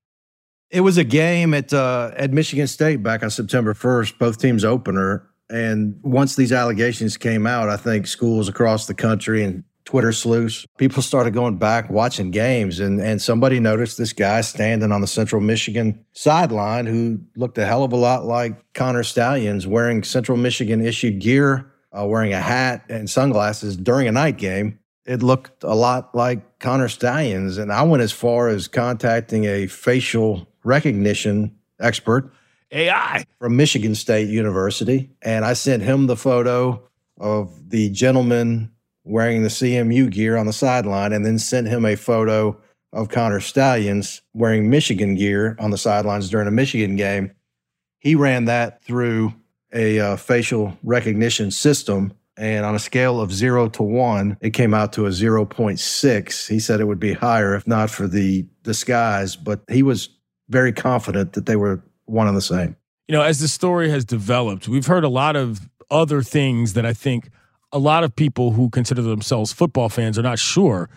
It 0.71 0.83
was 0.83 0.99
a 0.99 1.05
game 1.05 1.55
at 1.55 1.73
uh, 1.73 2.13
at 2.15 2.31
Michigan 2.31 2.67
State 2.67 3.03
back 3.03 3.23
on 3.23 3.31
September 3.31 3.73
1st, 3.73 4.19
both 4.19 4.39
teams 4.39 4.65
opener. 4.65 5.27
And 5.53 6.01
once 6.03 6.35
these 6.35 6.51
allegations 6.51 7.19
came 7.19 7.47
out, 7.47 7.69
I 7.69 7.77
think 7.77 8.07
schools 8.07 8.49
across 8.49 8.87
the 8.87 8.95
country 8.95 9.45
and 9.45 9.65
Twitter 9.85 10.13
sleuths, 10.13 10.65
people 10.79 11.03
started 11.03 11.35
going 11.35 11.59
back 11.59 11.91
watching 11.91 12.31
games, 12.31 12.81
and 12.81 13.01
and 13.01 13.21
somebody 13.21 13.61
noticed 13.61 13.99
this 13.99 14.13
guy 14.13 14.41
standing 14.41 14.93
on 14.93 15.01
the 15.01 15.07
Central 15.07 15.43
Michigan 15.43 16.03
sideline 16.13 16.87
who 16.87 17.21
looked 17.37 17.59
a 17.59 17.67
hell 17.67 17.85
of 17.85 17.93
a 17.93 17.97
lot 17.97 18.25
like 18.25 18.73
Connor 18.73 19.03
Stalions 19.03 19.67
wearing 19.67 20.03
Central 20.05 20.39
Michigan 20.39 20.81
issued 20.85 21.19
gear, 21.19 21.71
uh, 21.93 22.07
wearing 22.07 22.33
a 22.33 22.41
hat 22.41 22.85
and 22.89 23.11
sunglasses 23.11 23.77
during 23.77 24.09
a 24.09 24.13
night 24.13 24.39
game. 24.39 24.79
It 25.05 25.23
looked 25.23 25.65
a 25.65 25.75
lot 25.75 26.15
like 26.15 26.61
Connor 26.61 26.89
Stalions. 26.89 27.59
and 27.59 27.73
I 27.73 27.83
went 27.83 28.03
as 28.03 28.13
far 28.13 28.49
as 28.49 28.69
contacting 28.69 29.45
a 29.45 29.67
facial 29.67 30.49
recognition 30.65 31.55
expert 31.81 32.33
AI 32.73 33.25
from 33.39 33.57
Michigan 33.57 33.95
State 33.95 34.29
University, 34.29 35.11
and 35.23 35.45
I 35.45 35.53
sent 35.53 35.83
him 35.83 36.07
the 36.07 36.17
photo 36.17 36.83
of 37.19 37.71
the 37.71 37.91
gentleman 37.91 38.73
wearing 39.05 39.43
the 39.43 39.49
CMU 39.49 40.11
gear 40.11 40.37
on 40.37 40.47
the 40.47 40.53
sideline, 40.53 41.13
and 41.13 41.25
then 41.25 41.39
sent 41.39 41.69
him 41.69 41.85
a 41.85 41.97
photo 41.97 42.57
of 42.93 43.09
Connor 43.09 43.41
Stalions 43.41 44.23
wearing 44.35 44.69
Michigan 44.71 45.15
gear 45.15 45.57
on 45.59 45.71
the 45.71 45.79
sidelines 45.79 46.31
during 46.31 46.49
a 46.49 46.53
Michigan 46.53 46.97
game. 46.97 47.33
He 47.99 48.15
ran 48.15 48.47
that 48.47 48.83
through 48.85 49.35
a 49.73 49.99
uh, 49.99 50.17
facial 50.17 50.77
recognition 50.83 51.51
system. 51.51 52.13
And 52.37 52.65
on 52.65 52.75
a 52.75 52.79
scale 52.79 53.21
of 53.21 53.33
zero 53.33 53.69
to 53.71 53.83
one, 53.83 54.37
it 54.41 54.51
came 54.51 54.75
out 54.75 54.93
to 54.95 55.07
a 55.07 55.11
0.6. 55.11 56.49
He 56.49 56.59
said 56.59 56.81
it 56.81 56.87
would 56.87 57.01
be 57.01 57.13
higher 57.13 57.55
if 57.55 57.67
not 57.67 57.91
for 57.91 58.09
the 58.09 58.47
disguise, 58.63 59.37
but 59.37 59.63
he 59.71 59.83
was 59.83 60.09
very 60.49 60.73
confident 60.73 61.35
that 61.35 61.47
they 61.47 61.57
were 61.57 61.83
one 62.07 62.29
and 62.29 62.37
the 62.37 62.43
same. 62.43 62.77
You 63.09 63.15
know, 63.15 63.23
as 63.23 63.41
the 63.41 63.49
story 63.49 63.91
has 63.91 64.05
developed, 64.05 64.69
we've 64.69 64.87
heard 64.87 65.05
a 65.05 65.09
lot 65.09 65.37
of 65.37 65.69
other 65.91 66.23
things 66.23 66.73
that 66.75 66.87
I 66.87 66.93
think 66.93 67.31
a 67.73 67.79
lot 67.79 68.05
of 68.05 68.15
people 68.15 68.53
who 68.53 68.71
consider 68.71 69.03
themselves 69.03 69.53
football 69.53 69.89
fans 69.89 70.19
are 70.19 70.23
not 70.23 70.39
sure 70.39 70.89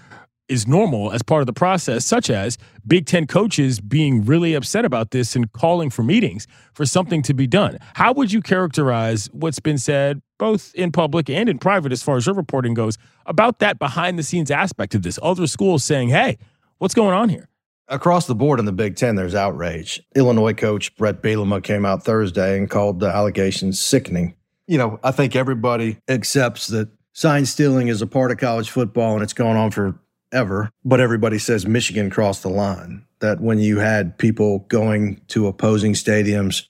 is 0.47 0.67
normal 0.67 1.12
as 1.12 1.24
part 1.24 1.41
of 1.41 1.47
the 1.47 1.53
process, 1.53 2.05
such 2.05 2.29
as 2.29 2.57
Big 2.85 3.07
Ten 3.07 3.25
coaches 3.25 3.79
being 3.79 4.24
really 4.24 4.53
upset 4.53 4.85
about 4.85 5.12
this 5.12 5.35
and 5.35 5.51
calling 5.53 5.89
for 5.89 6.03
meetings 6.03 6.45
for 6.74 6.85
something 6.85 7.24
to 7.24 7.33
be 7.33 7.47
done. 7.47 7.79
How 7.95 8.13
would 8.13 8.31
you 8.31 8.41
characterize 8.41 9.27
what's 9.31 9.59
been 9.59 9.79
said, 9.79 10.21
both 10.38 10.74
in 10.75 10.91
public 10.91 11.29
and 11.29 11.50
in 11.50 11.57
private, 11.57 11.91
as 11.91 12.03
far 12.03 12.17
as 12.17 12.27
your 12.27 12.35
reporting 12.35 12.75
goes, 12.75 12.97
about 13.25 13.59
that 13.59 13.79
behind 13.79 14.19
the 14.19 14.24
scenes 14.24 14.51
aspect 14.51 14.93
of 14.93 15.01
this? 15.01 15.17
Other 15.24 15.47
schools 15.47 15.83
saying, 15.83 16.09
hey, 16.09 16.38
what's 16.77 16.93
going 16.93 17.13
on 17.13 17.29
here? 17.29 17.50
Across 17.87 18.25
the 18.27 18.35
board 18.35 18.59
in 18.59 18.65
the 18.65 18.71
Big 18.71 18.95
Ten, 18.95 19.15
there's 19.15 19.35
outrage. 19.35 20.01
Illinois 20.15 20.53
coach 20.53 20.95
Brett 20.95 21.21
Bielema 21.21 21.63
came 21.63 21.85
out 21.85 22.03
Thursday 22.03 22.57
and 22.57 22.69
called 22.69 22.99
the 22.99 23.07
allegations 23.07 23.79
sickening 23.79 24.35
you 24.67 24.77
know, 24.77 24.99
I 25.03 25.11
think 25.11 25.35
everybody 25.35 25.97
accepts 26.07 26.67
that 26.67 26.89
sign 27.13 27.45
stealing 27.45 27.87
is 27.87 28.01
a 28.01 28.07
part 28.07 28.31
of 28.31 28.37
college 28.37 28.69
football 28.69 29.13
and 29.13 29.23
it's 29.23 29.33
gone 29.33 29.55
on 29.55 29.71
forever. 29.71 30.71
But 30.83 30.99
everybody 30.99 31.39
says 31.39 31.65
Michigan 31.67 32.09
crossed 32.09 32.43
the 32.43 32.49
line. 32.49 33.05
That 33.19 33.39
when 33.39 33.59
you 33.59 33.79
had 33.79 34.17
people 34.17 34.59
going 34.67 35.21
to 35.29 35.47
opposing 35.47 35.93
stadiums 35.93 36.67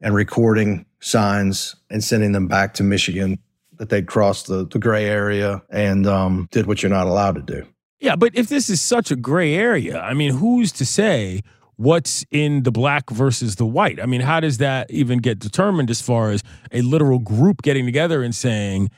and 0.00 0.14
recording 0.14 0.86
signs 1.00 1.76
and 1.90 2.02
sending 2.02 2.32
them 2.32 2.48
back 2.48 2.74
to 2.74 2.82
Michigan, 2.82 3.38
that 3.78 3.88
they'd 3.88 4.06
crossed 4.06 4.48
the, 4.48 4.66
the 4.66 4.78
gray 4.78 5.06
area 5.06 5.62
and 5.70 6.06
um, 6.06 6.48
did 6.50 6.66
what 6.66 6.82
you're 6.82 6.90
not 6.90 7.06
allowed 7.06 7.36
to 7.36 7.42
do. 7.42 7.66
Yeah, 8.00 8.16
but 8.16 8.34
if 8.34 8.48
this 8.48 8.70
is 8.70 8.80
such 8.80 9.10
a 9.10 9.16
gray 9.16 9.54
area, 9.54 10.00
I 10.00 10.14
mean, 10.14 10.34
who's 10.34 10.70
to 10.72 10.86
say 10.86 11.42
what's 11.78 12.24
in 12.32 12.64
the 12.64 12.72
black 12.72 13.08
versus 13.08 13.56
the 13.56 13.64
white. 13.64 14.00
I 14.00 14.06
mean, 14.06 14.20
how 14.20 14.40
does 14.40 14.58
that 14.58 14.90
even 14.90 15.18
get 15.20 15.38
determined 15.38 15.90
as 15.90 16.02
far 16.02 16.30
as 16.30 16.42
a 16.72 16.82
literal 16.82 17.20
group 17.20 17.62
getting 17.62 17.86
together 17.86 18.22
and 18.22 18.34
saying 18.34 18.90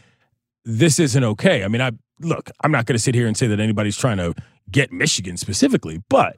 this 0.64 0.98
isn't 0.98 1.22
okay? 1.22 1.62
I 1.62 1.68
mean, 1.68 1.82
I 1.82 1.92
look, 2.20 2.50
I'm 2.62 2.72
not 2.72 2.86
going 2.86 2.94
to 2.94 3.02
sit 3.02 3.14
here 3.14 3.26
and 3.26 3.36
say 3.36 3.46
that 3.46 3.60
anybody's 3.60 3.98
trying 3.98 4.16
to 4.16 4.34
get 4.70 4.92
Michigan 4.92 5.36
specifically, 5.36 6.02
but 6.08 6.36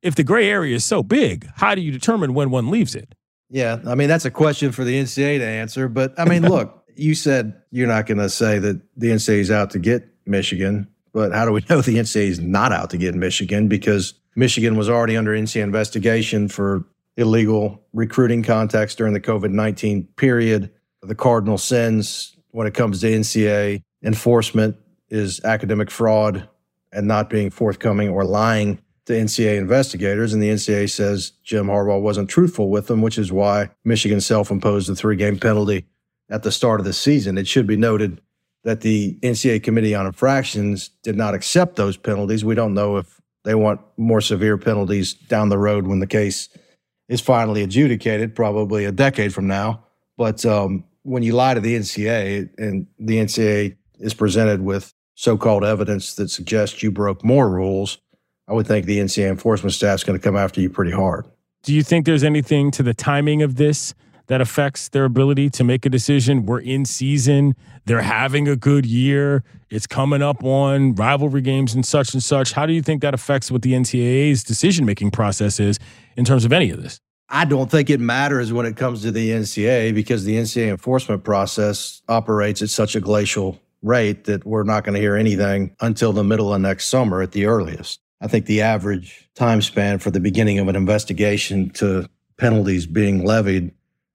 if 0.00 0.14
the 0.14 0.24
gray 0.24 0.48
area 0.50 0.74
is 0.74 0.84
so 0.84 1.02
big, 1.02 1.46
how 1.56 1.74
do 1.74 1.82
you 1.82 1.92
determine 1.92 2.34
when 2.34 2.50
one 2.50 2.70
leaves 2.70 2.94
it? 2.94 3.14
Yeah, 3.50 3.78
I 3.86 3.94
mean 3.94 4.08
that's 4.08 4.24
a 4.24 4.30
question 4.30 4.72
for 4.72 4.82
the 4.82 4.98
NCAA 4.98 5.38
to 5.38 5.46
answer, 5.46 5.88
but 5.88 6.18
I 6.18 6.24
mean, 6.24 6.42
look, 6.48 6.84
you 6.96 7.14
said 7.14 7.54
you're 7.70 7.86
not 7.86 8.06
going 8.06 8.18
to 8.18 8.30
say 8.30 8.58
that 8.58 8.80
the 8.96 9.08
NCAA 9.08 9.40
is 9.40 9.50
out 9.50 9.70
to 9.72 9.78
get 9.78 10.08
Michigan, 10.24 10.88
but 11.12 11.32
how 11.32 11.44
do 11.44 11.52
we 11.52 11.64
know 11.70 11.80
the 11.80 11.96
NCAA 11.96 12.26
is 12.26 12.40
not 12.40 12.72
out 12.72 12.90
to 12.90 12.96
get 12.96 13.14
Michigan 13.14 13.68
because 13.68 14.14
Michigan 14.34 14.76
was 14.76 14.88
already 14.88 15.16
under 15.16 15.32
NCAA 15.32 15.62
investigation 15.62 16.48
for 16.48 16.84
illegal 17.16 17.82
recruiting 17.92 18.42
contacts 18.42 18.94
during 18.94 19.12
the 19.12 19.20
COVID 19.20 19.50
19 19.50 20.04
period. 20.16 20.70
The 21.02 21.14
cardinal 21.14 21.58
sins 21.58 22.36
when 22.50 22.66
it 22.66 22.74
comes 22.74 23.00
to 23.00 23.10
NCAA 23.10 23.82
enforcement 24.02 24.76
is 25.08 25.42
academic 25.44 25.90
fraud 25.90 26.48
and 26.92 27.06
not 27.06 27.28
being 27.28 27.50
forthcoming 27.50 28.08
or 28.08 28.24
lying 28.24 28.78
to 29.06 29.12
NCAA 29.12 29.58
investigators. 29.58 30.32
And 30.32 30.42
the 30.42 30.48
NCAA 30.48 30.90
says 30.90 31.32
Jim 31.42 31.66
Harbaugh 31.66 32.00
wasn't 32.00 32.30
truthful 32.30 32.70
with 32.70 32.86
them, 32.86 33.02
which 33.02 33.18
is 33.18 33.32
why 33.32 33.70
Michigan 33.84 34.20
self 34.20 34.50
imposed 34.50 34.88
a 34.88 34.94
three 34.94 35.16
game 35.16 35.38
penalty 35.38 35.86
at 36.30 36.42
the 36.42 36.52
start 36.52 36.80
of 36.80 36.86
the 36.86 36.92
season. 36.92 37.36
It 37.36 37.48
should 37.48 37.66
be 37.66 37.76
noted 37.76 38.20
that 38.64 38.80
the 38.80 39.18
NCAA 39.22 39.62
Committee 39.62 39.94
on 39.94 40.06
Infractions 40.06 40.90
did 41.02 41.16
not 41.16 41.34
accept 41.34 41.76
those 41.76 41.96
penalties. 41.96 42.44
We 42.44 42.54
don't 42.54 42.74
know 42.74 42.96
if 42.96 43.20
they 43.44 43.54
want 43.54 43.80
more 43.96 44.20
severe 44.20 44.56
penalties 44.56 45.14
down 45.14 45.48
the 45.48 45.58
road 45.58 45.86
when 45.86 45.98
the 45.98 46.06
case 46.06 46.48
is 47.08 47.20
finally 47.20 47.62
adjudicated, 47.62 48.34
probably 48.34 48.84
a 48.84 48.92
decade 48.92 49.34
from 49.34 49.46
now. 49.46 49.84
But 50.16 50.46
um, 50.46 50.84
when 51.02 51.22
you 51.22 51.34
lie 51.34 51.54
to 51.54 51.60
the 51.60 51.76
NCAA 51.76 52.50
and 52.58 52.86
the 52.98 53.18
NCAA 53.18 53.76
is 53.98 54.14
presented 54.14 54.62
with 54.62 54.94
so 55.14 55.36
called 55.36 55.64
evidence 55.64 56.14
that 56.14 56.30
suggests 56.30 56.82
you 56.82 56.90
broke 56.90 57.24
more 57.24 57.48
rules, 57.48 57.98
I 58.48 58.52
would 58.52 58.66
think 58.66 58.86
the 58.86 58.98
NCAA 58.98 59.28
enforcement 59.30 59.72
staff 59.72 59.96
is 59.96 60.04
going 60.04 60.18
to 60.18 60.22
come 60.22 60.36
after 60.36 60.60
you 60.60 60.70
pretty 60.70 60.92
hard. 60.92 61.26
Do 61.62 61.74
you 61.74 61.82
think 61.82 62.06
there's 62.06 62.24
anything 62.24 62.70
to 62.72 62.82
the 62.82 62.94
timing 62.94 63.42
of 63.42 63.56
this 63.56 63.94
that 64.32 64.40
affects 64.40 64.88
their 64.88 65.04
ability 65.04 65.50
to 65.50 65.62
make 65.62 65.84
a 65.84 65.90
decision? 65.90 66.46
We're 66.46 66.60
in 66.60 66.86
season. 66.86 67.54
They're 67.84 68.00
having 68.00 68.48
a 68.48 68.56
good 68.56 68.86
year. 68.86 69.44
It's 69.68 69.86
coming 69.86 70.22
up 70.22 70.42
on 70.42 70.94
rivalry 70.94 71.42
games 71.42 71.74
and 71.74 71.84
such 71.84 72.14
and 72.14 72.22
such. 72.22 72.52
How 72.52 72.64
do 72.64 72.72
you 72.72 72.80
think 72.80 73.02
that 73.02 73.12
affects 73.12 73.50
what 73.50 73.60
the 73.60 73.74
NCAA's 73.74 74.42
decision 74.42 74.86
making 74.86 75.10
process 75.10 75.60
is 75.60 75.78
in 76.16 76.24
terms 76.24 76.46
of 76.46 76.52
any 76.54 76.70
of 76.70 76.82
this? 76.82 76.98
I 77.28 77.44
don't 77.44 77.70
think 77.70 77.90
it 77.90 78.00
matters 78.00 78.54
when 78.54 78.64
it 78.64 78.74
comes 78.74 79.02
to 79.02 79.10
the 79.10 79.32
NCAA 79.32 79.94
because 79.94 80.24
the 80.24 80.36
NCAA 80.36 80.70
enforcement 80.70 81.24
process 81.24 82.00
operates 82.08 82.62
at 82.62 82.70
such 82.70 82.96
a 82.96 83.02
glacial 83.02 83.60
rate 83.82 84.24
that 84.24 84.46
we're 84.46 84.62
not 84.62 84.82
going 84.82 84.94
to 84.94 85.00
hear 85.00 85.14
anything 85.14 85.76
until 85.82 86.14
the 86.14 86.24
middle 86.24 86.54
of 86.54 86.62
next 86.62 86.86
summer 86.86 87.20
at 87.20 87.32
the 87.32 87.44
earliest. 87.44 88.00
I 88.22 88.28
think 88.28 88.46
the 88.46 88.62
average 88.62 89.28
time 89.34 89.60
span 89.60 89.98
for 89.98 90.10
the 90.10 90.20
beginning 90.20 90.58
of 90.58 90.68
an 90.68 90.76
investigation 90.76 91.68
to 91.72 92.08
penalties 92.38 92.86
being 92.86 93.26
levied 93.26 93.72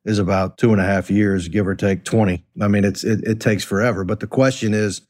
is 0.07 0.17
about 0.17 0.57
two 0.57 0.71
and 0.71 0.81
a 0.81 0.85
half 0.85 1.11
years, 1.11 1.49
give 1.49 1.67
or 1.67 1.75
take 1.75 2.05
20. 2.05 2.43
I 2.61 2.67
mean, 2.69 2.85
it's 2.85 3.03
it, 3.03 3.23
it 3.25 3.41
takes 3.41 3.63
forever. 3.63 4.05
But 4.05 4.21
the 4.21 4.27
question 4.27 4.73
is, 4.73 5.01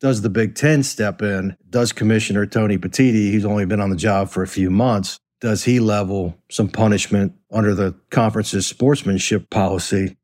does 0.00 0.22
the 0.22 0.30
Big 0.30 0.54
Ten 0.54 0.82
step 0.84 1.20
in? 1.22 1.56
Does 1.68 1.92
Commissioner 1.92 2.46
Tony 2.46 2.78
Petitti, 2.78 3.32
who's 3.32 3.44
only 3.44 3.66
been 3.66 3.80
on 3.80 3.90
the 3.90 3.96
job 3.96 4.30
for 4.30 4.42
a 4.42 4.46
few 4.46 4.70
months, 4.70 5.18
does 5.40 5.64
he 5.64 5.80
level 5.80 6.38
some 6.50 6.68
punishment 6.68 7.32
under 7.50 7.74
the 7.74 7.94
conference's 8.10 8.66
sportsmanship 8.66 9.50
policy? 9.50 10.16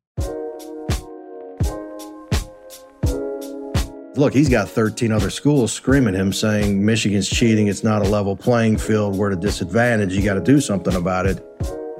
Look, 4.17 4.33
he's 4.33 4.49
got 4.49 4.69
13 4.69 5.13
other 5.13 5.31
schools 5.31 5.73
screaming 5.73 6.15
him 6.15 6.33
saying 6.33 6.85
Michigan's 6.85 7.29
cheating, 7.29 7.67
it's 7.69 7.83
not 7.83 8.03
a 8.03 8.09
level 8.09 8.37
playing 8.37 8.77
field, 8.77 9.17
we're 9.17 9.33
at 9.33 9.39
a 9.39 9.41
disadvantage, 9.41 10.15
you 10.15 10.23
got 10.23 10.35
to 10.35 10.41
do 10.41 10.61
something 10.61 10.95
about 10.95 11.27
it. 11.27 11.45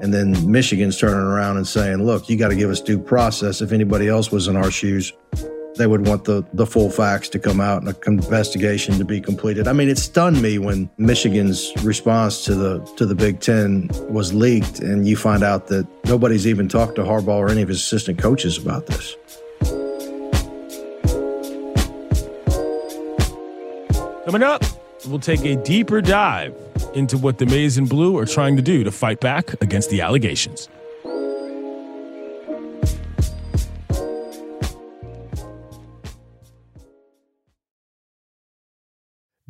And 0.01 0.13
then 0.13 0.51
Michigan's 0.51 0.97
turning 0.97 1.19
around 1.19 1.57
and 1.57 1.67
saying, 1.67 2.03
look, 2.03 2.27
you 2.27 2.35
got 2.35 2.47
to 2.47 2.55
give 2.55 2.71
us 2.71 2.81
due 2.81 2.97
process. 2.97 3.61
If 3.61 3.71
anybody 3.71 4.07
else 4.07 4.31
was 4.31 4.47
in 4.47 4.55
our 4.55 4.71
shoes, 4.71 5.13
they 5.77 5.87
would 5.87 6.07
want 6.07 6.25
the, 6.25 6.43
the 6.53 6.65
full 6.65 6.89
facts 6.89 7.29
to 7.29 7.39
come 7.39 7.61
out 7.61 7.81
and 7.81 7.89
a 7.89 7.95
investigation 8.07 8.97
to 8.97 9.05
be 9.05 9.21
completed. 9.21 9.67
I 9.67 9.73
mean, 9.73 9.89
it 9.89 9.97
stunned 9.97 10.41
me 10.41 10.57
when 10.57 10.89
Michigan's 10.97 11.71
response 11.83 12.43
to 12.45 12.55
the 12.55 12.79
to 12.97 13.05
the 13.05 13.15
Big 13.15 13.39
Ten 13.39 13.89
was 14.09 14.33
leaked, 14.33 14.79
and 14.79 15.07
you 15.07 15.15
find 15.15 15.43
out 15.43 15.67
that 15.67 15.87
nobody's 16.05 16.45
even 16.45 16.67
talked 16.67 16.95
to 16.95 17.03
Harbaugh 17.03 17.37
or 17.37 17.49
any 17.49 17.61
of 17.61 17.69
his 17.69 17.77
assistant 17.77 18.19
coaches 18.19 18.57
about 18.57 18.87
this. 18.87 19.15
Coming 24.25 24.43
up, 24.43 24.63
we'll 25.07 25.19
take 25.19 25.43
a 25.45 25.55
deeper 25.55 26.01
dive 26.01 26.55
into 26.93 27.17
what 27.17 27.37
the 27.37 27.45
maize 27.45 27.77
and 27.77 27.87
blue 27.87 28.17
are 28.17 28.25
trying 28.25 28.55
to 28.55 28.61
do 28.61 28.83
to 28.83 28.91
fight 28.91 29.19
back 29.19 29.53
against 29.61 29.89
the 29.89 30.01
allegations. 30.01 30.69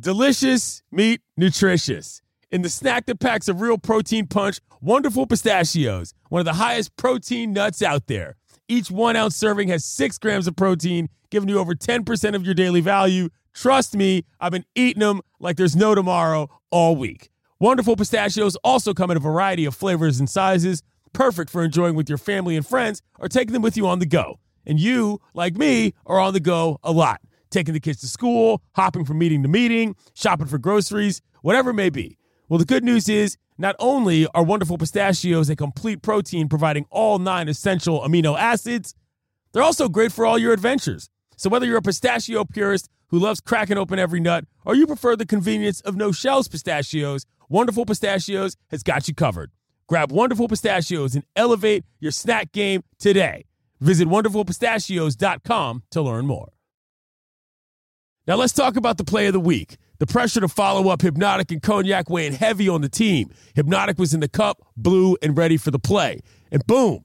Delicious 0.02 0.82
meat, 0.90 1.20
nutritious. 1.36 2.22
In 2.50 2.62
the 2.62 2.68
snack 2.68 3.06
that 3.06 3.20
packs 3.20 3.46
a 3.46 3.54
real 3.54 3.78
protein 3.78 4.26
punch, 4.26 4.58
wonderful 4.80 5.28
pistachios, 5.28 6.12
one 6.28 6.40
of 6.40 6.44
the 6.44 6.54
highest 6.54 6.96
protein 6.96 7.52
nuts 7.52 7.82
out 7.82 8.08
there. 8.08 8.34
Each 8.66 8.90
one 8.90 9.14
ounce 9.14 9.36
serving 9.36 9.68
has 9.68 9.84
six 9.84 10.18
grams 10.18 10.48
of 10.48 10.56
protein, 10.56 11.08
giving 11.30 11.48
you 11.48 11.58
over 11.58 11.74
10% 11.76 12.34
of 12.34 12.44
your 12.44 12.54
daily 12.54 12.80
value. 12.80 13.28
Trust 13.54 13.96
me, 13.96 14.24
I've 14.40 14.52
been 14.52 14.64
eating 14.74 15.00
them 15.00 15.20
like 15.40 15.56
there's 15.56 15.76
no 15.76 15.94
tomorrow 15.94 16.48
all 16.70 16.96
week. 16.96 17.30
Wonderful 17.60 17.96
Pistachios 17.96 18.56
also 18.64 18.92
come 18.92 19.10
in 19.10 19.16
a 19.16 19.20
variety 19.20 19.64
of 19.64 19.74
flavors 19.74 20.18
and 20.18 20.28
sizes, 20.28 20.82
perfect 21.12 21.50
for 21.50 21.62
enjoying 21.62 21.94
with 21.94 22.08
your 22.08 22.18
family 22.18 22.56
and 22.56 22.66
friends 22.66 23.02
or 23.18 23.28
taking 23.28 23.52
them 23.52 23.62
with 23.62 23.76
you 23.76 23.86
on 23.86 23.98
the 23.98 24.06
go. 24.06 24.40
And 24.66 24.80
you, 24.80 25.20
like 25.34 25.56
me, 25.56 25.94
are 26.06 26.18
on 26.18 26.32
the 26.32 26.40
go 26.40 26.78
a 26.82 26.92
lot 26.92 27.20
taking 27.52 27.74
the 27.74 27.80
kids 27.80 28.00
to 28.00 28.08
school, 28.08 28.62
hopping 28.74 29.04
from 29.04 29.18
meeting 29.18 29.42
to 29.42 29.48
meeting, 29.48 29.94
shopping 30.14 30.46
for 30.46 30.58
groceries, 30.58 31.20
whatever 31.42 31.70
it 31.70 31.74
may 31.74 31.90
be. 31.90 32.18
Well, 32.48 32.58
the 32.58 32.64
good 32.64 32.82
news 32.82 33.08
is 33.08 33.36
not 33.58 33.76
only 33.78 34.26
are 34.34 34.42
wonderful 34.42 34.78
pistachios 34.78 35.48
a 35.48 35.54
complete 35.54 36.02
protein 36.02 36.48
providing 36.48 36.86
all 36.90 37.18
nine 37.18 37.48
essential 37.48 38.00
amino 38.00 38.36
acids, 38.36 38.94
they're 39.52 39.62
also 39.62 39.88
great 39.88 40.10
for 40.10 40.26
all 40.26 40.38
your 40.38 40.52
adventures. 40.52 41.10
So 41.42 41.50
whether 41.50 41.66
you're 41.66 41.78
a 41.78 41.82
pistachio 41.82 42.44
purist 42.44 42.88
who 43.08 43.18
loves 43.18 43.40
cracking 43.40 43.76
open 43.76 43.98
every 43.98 44.20
nut, 44.20 44.44
or 44.64 44.76
you 44.76 44.86
prefer 44.86 45.16
the 45.16 45.26
convenience 45.26 45.80
of 45.80 45.96
no 45.96 46.12
shells 46.12 46.46
pistachios, 46.46 47.26
Wonderful 47.48 47.84
Pistachios 47.84 48.56
has 48.70 48.84
got 48.84 49.08
you 49.08 49.14
covered. 49.14 49.50
Grab 49.88 50.12
Wonderful 50.12 50.46
Pistachios 50.46 51.16
and 51.16 51.24
elevate 51.34 51.84
your 51.98 52.12
snack 52.12 52.52
game 52.52 52.84
today. 52.96 53.46
Visit 53.80 54.06
wonderfulpistachios.com 54.06 55.82
to 55.90 56.00
learn 56.00 56.26
more. 56.26 56.52
Now 58.28 58.36
let's 58.36 58.52
talk 58.52 58.76
about 58.76 58.96
the 58.96 59.04
play 59.04 59.26
of 59.26 59.32
the 59.32 59.40
week. 59.40 59.78
The 59.98 60.06
pressure 60.06 60.40
to 60.42 60.48
follow 60.48 60.90
up 60.90 61.02
Hypnotic 61.02 61.50
and 61.50 61.60
Cognac 61.60 62.08
weighing 62.08 62.34
heavy 62.34 62.68
on 62.68 62.82
the 62.82 62.88
team. 62.88 63.30
Hypnotic 63.56 63.98
was 63.98 64.14
in 64.14 64.20
the 64.20 64.28
cup, 64.28 64.58
blue, 64.76 65.16
and 65.20 65.36
ready 65.36 65.56
for 65.56 65.72
the 65.72 65.80
play. 65.80 66.20
And 66.52 66.64
boom, 66.68 67.04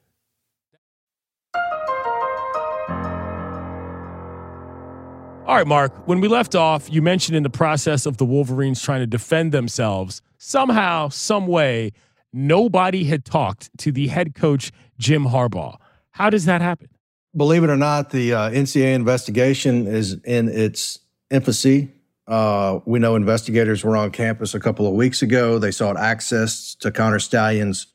All 5.51 5.57
right, 5.57 5.67
Mark, 5.67 6.07
when 6.07 6.21
we 6.21 6.29
left 6.29 6.55
off, 6.55 6.89
you 6.89 7.01
mentioned 7.01 7.35
in 7.35 7.43
the 7.43 7.49
process 7.49 8.05
of 8.05 8.15
the 8.15 8.23
Wolverines 8.23 8.81
trying 8.81 9.01
to 9.01 9.05
defend 9.05 9.51
themselves, 9.51 10.21
somehow, 10.37 11.09
some 11.09 11.45
way, 11.45 11.91
nobody 12.31 13.03
had 13.03 13.25
talked 13.25 13.69
to 13.79 13.91
the 13.91 14.07
head 14.07 14.33
coach, 14.33 14.71
Jim 14.97 15.25
Harbaugh. 15.25 15.75
How 16.11 16.29
does 16.29 16.45
that 16.45 16.61
happen? 16.61 16.87
Believe 17.35 17.65
it 17.65 17.69
or 17.69 17.75
not, 17.75 18.11
the 18.11 18.33
uh, 18.33 18.49
NCAA 18.49 18.93
investigation 18.93 19.87
is 19.87 20.13
in 20.23 20.47
its 20.47 20.99
infancy. 21.29 21.91
Uh, 22.29 22.79
we 22.85 22.99
know 22.99 23.17
investigators 23.17 23.83
were 23.83 23.97
on 23.97 24.11
campus 24.11 24.53
a 24.53 24.59
couple 24.61 24.87
of 24.87 24.93
weeks 24.93 25.21
ago. 25.21 25.59
They 25.59 25.71
sought 25.71 25.97
access 25.97 26.75
to 26.75 26.91
Connor 26.91 27.19
Stalions' 27.19 27.87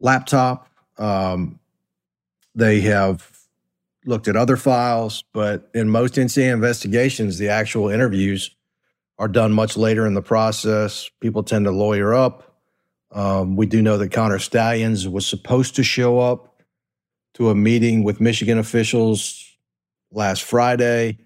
laptop. 0.00 0.68
Um, 0.98 1.60
they 2.54 2.82
have 2.82 3.33
looked 4.06 4.28
at 4.28 4.36
other 4.36 4.56
files, 4.56 5.24
but 5.32 5.70
in 5.74 5.88
most 5.88 6.14
NCAA 6.14 6.52
investigations, 6.52 7.38
the 7.38 7.48
actual 7.48 7.88
interviews 7.88 8.54
are 9.18 9.28
done 9.28 9.52
much 9.52 9.76
later 9.76 10.06
in 10.06 10.14
the 10.14 10.22
process. 10.22 11.10
People 11.20 11.42
tend 11.42 11.64
to 11.64 11.70
lawyer 11.70 12.14
up. 12.14 12.56
Um, 13.12 13.56
we 13.56 13.66
do 13.66 13.80
know 13.80 13.96
that 13.98 14.12
Connor 14.12 14.38
Stalions 14.38 15.08
was 15.08 15.26
supposed 15.26 15.76
to 15.76 15.84
show 15.84 16.18
up 16.18 16.62
to 17.34 17.50
a 17.50 17.54
meeting 17.54 18.02
with 18.02 18.20
Michigan 18.20 18.58
officials 18.58 19.44
last 20.10 20.42
Friday. 20.42 21.18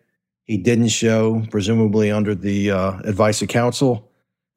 He 0.45 0.57
didn't 0.57 0.89
show, 0.89 1.45
presumably 1.51 2.11
under 2.11 2.35
the 2.35 2.71
uh, 2.71 2.99
advice 3.01 3.43
of 3.43 3.49
counsel. 3.49 4.11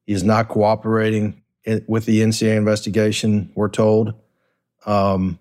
He 0.05 0.13
is 0.13 0.23
not 0.23 0.49
cooperating 0.49 1.41
in, 1.63 1.83
with 1.87 2.05
the 2.05 2.21
NCAA 2.21 2.57
investigation. 2.57 3.51
We're 3.55 3.69
told. 3.69 4.13
Um, 4.85 5.39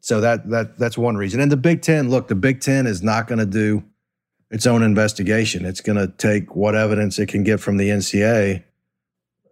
so 0.00 0.20
that 0.20 0.48
that 0.50 0.78
that's 0.78 0.98
one 0.98 1.16
reason. 1.16 1.40
And 1.40 1.50
the 1.50 1.56
Big 1.56 1.82
Ten, 1.82 2.10
look, 2.10 2.28
the 2.28 2.34
Big 2.34 2.60
Ten 2.60 2.86
is 2.86 3.02
not 3.02 3.26
going 3.26 3.38
to 3.38 3.46
do 3.46 3.82
its 4.50 4.66
own 4.66 4.82
investigation. 4.82 5.64
It's 5.64 5.80
going 5.80 5.98
to 5.98 6.08
take 6.08 6.56
what 6.56 6.74
evidence 6.74 7.18
it 7.18 7.28
can 7.28 7.44
get 7.44 7.60
from 7.60 7.76
the 7.76 7.88
NCAA 7.90 8.64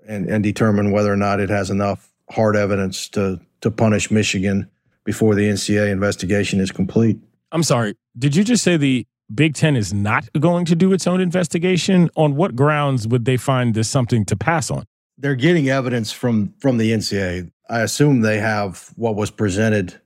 and, 0.08 0.28
and 0.28 0.42
determine 0.42 0.90
whether 0.90 1.12
or 1.12 1.16
not 1.16 1.40
it 1.40 1.50
has 1.50 1.70
enough 1.70 2.10
hard 2.30 2.56
evidence 2.56 3.08
to 3.10 3.40
to 3.60 3.70
punish 3.70 4.10
Michigan 4.10 4.68
before 5.04 5.34
the 5.34 5.48
NCAA 5.48 5.90
investigation 5.90 6.60
is 6.60 6.70
complete. 6.70 7.18
I'm 7.52 7.62
sorry. 7.62 7.94
Did 8.18 8.36
you 8.36 8.44
just 8.44 8.62
say 8.62 8.76
the 8.76 9.06
Big 9.34 9.54
Ten 9.54 9.76
is 9.76 9.92
not 9.92 10.28
going 10.38 10.64
to 10.66 10.76
do 10.76 10.92
its 10.92 11.06
own 11.06 11.20
investigation, 11.20 12.10
on 12.16 12.36
what 12.36 12.54
grounds 12.54 13.08
would 13.08 13.24
they 13.24 13.36
find 13.36 13.74
this 13.74 13.88
something 13.88 14.24
to 14.26 14.36
pass 14.36 14.70
on? 14.70 14.84
They're 15.18 15.34
getting 15.34 15.68
evidence 15.68 16.12
from 16.12 16.54
from 16.60 16.76
the 16.78 16.92
NCAA. 16.92 17.50
I 17.68 17.80
assume 17.80 18.20
they 18.20 18.38
have 18.38 18.92
what 18.96 19.16
was 19.16 19.30
presented 19.30 20.00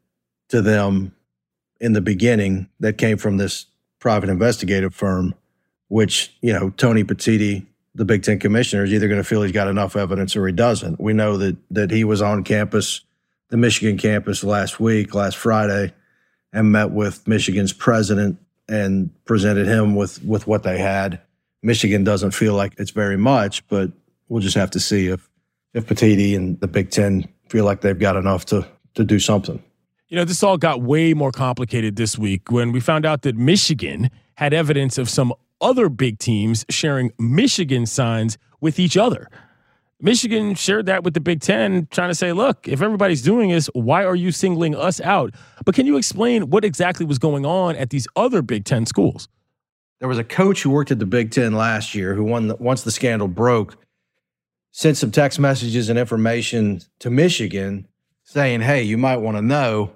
to 0.51 0.61
them 0.63 1.15
in 1.81 1.95
the 1.95 2.01
beginning 2.01 2.69
that 2.81 2.99
came 2.99 3.17
from 3.17 3.39
this 3.39 3.67
private 3.99 4.29
investigative 4.29 4.95
firm, 4.95 5.35
which 5.89 6.37
you 6.43 6.53
know 6.53 6.71
Tony 6.71 7.03
Petitti, 7.03 7.67
the 7.95 8.05
Big 8.05 8.23
Ten 8.23 8.39
commissioner, 8.39 8.85
is 8.85 8.93
either 8.93 9.09
going 9.09 9.21
to 9.21 9.25
feel 9.25 9.43
he's 9.43 9.53
got 9.53 9.69
enough 9.69 9.97
evidence 9.97 10.37
or 10.37 10.47
he 10.47 10.53
doesn't. 10.53 11.01
We 11.01 11.13
know 11.13 11.37
that 11.39 11.57
that 11.71 11.91
he 11.91 12.05
was 12.05 12.21
on 12.21 12.45
campus, 12.45 13.01
the 13.49 13.57
Michigan 13.57 13.97
campus 13.97 14.45
last 14.45 14.79
week, 14.79 15.15
last 15.15 15.37
Friday, 15.37 15.93
and 16.53 16.71
met 16.71 16.91
with 16.91 17.27
Michigan's 17.27 17.73
president 17.73 18.39
and 18.69 19.11
presented 19.25 19.67
him 19.67 19.95
with 19.95 20.23
with 20.25 20.47
what 20.47 20.63
they 20.63 20.79
had. 20.79 21.21
Michigan 21.63 22.05
doesn't 22.05 22.31
feel 22.31 22.55
like 22.55 22.75
it's 22.79 22.93
very 22.93 23.19
much, 23.19 23.67
but 23.69 23.91
we'll 24.29 24.41
just 24.41 24.57
have 24.57 24.71
to 24.71 24.81
see 24.81 25.09
if 25.09 25.29
if 25.75 25.87
Petitti 25.87 26.37
and 26.37 26.59
the 26.61 26.69
Big 26.69 26.91
Ten 26.91 27.29
feel 27.49 27.65
like 27.65 27.81
they've 27.81 27.99
got 27.99 28.17
enough 28.17 28.47
to 28.47 28.67
to 28.95 29.05
do 29.05 29.19
something. 29.19 29.63
You 30.11 30.17
know, 30.17 30.25
this 30.25 30.43
all 30.43 30.59
got 30.59 30.83
way 30.83 31.15
more 31.15 31.31
complicated 31.31 31.95
this 31.95 32.19
week 32.19 32.51
when 32.51 32.73
we 32.73 32.81
found 32.81 33.07
out 33.07 33.23
that 33.23 33.37
Michigan 33.37 34.11
had 34.35 34.53
evidence 34.53 34.99
of 34.99 35.09
some 35.09 35.33
other 35.61 35.89
big 35.89 36.19
teams 36.19 36.67
sharing 36.69 37.13
Michigan 37.21 37.87
signs 37.87 38.37
with 38.61 38.81
each 38.81 38.97
other. 38.97 39.31
Michigan 40.01 40.57
shared 40.57 40.87
that 40.87 41.05
with 41.05 41.15
the 41.15 41.21
Big 41.21 41.41
Ten, 41.41 41.87
trying 41.93 42.09
to 42.09 42.15
say, 42.17 42.33
look, 42.33 42.67
if 42.67 42.83
everybody's 42.83 43.23
doing 43.23 43.51
this, 43.51 43.69
why 43.73 44.05
are 44.05 44.17
you 44.17 44.33
singling 44.33 44.75
us 44.75 45.01
out? 45.01 45.33
But 45.65 45.77
can 45.77 45.87
you 45.87 45.97
explain 45.97 46.51
what 46.51 46.65
exactly 46.65 47.07
was 47.07 47.21
going 47.21 47.47
on 47.47 47.77
at 47.77 47.91
these 47.91 48.09
other 48.17 48.43
Big 48.43 48.65
Ten 48.65 48.87
schools? 48.87 49.29
There 50.01 50.09
was 50.09 50.19
a 50.19 50.25
coach 50.25 50.65
who 50.65 50.71
worked 50.71 50.91
at 50.91 50.99
the 50.99 51.07
Big 51.07 51.31
Ten 51.31 51.53
last 51.53 51.95
year 51.95 52.17
who, 52.17 52.25
won 52.25 52.49
the, 52.49 52.57
once 52.57 52.83
the 52.83 52.91
scandal 52.91 53.29
broke, 53.29 53.77
sent 54.73 54.97
some 54.97 55.13
text 55.13 55.39
messages 55.39 55.89
and 55.89 55.97
information 55.97 56.81
to 56.99 57.11
Michigan 57.11 57.87
saying, 58.25 58.63
hey, 58.63 58.83
you 58.83 58.99
might 58.99 59.19
want 59.19 59.37
to 59.37 59.43
know 59.43 59.93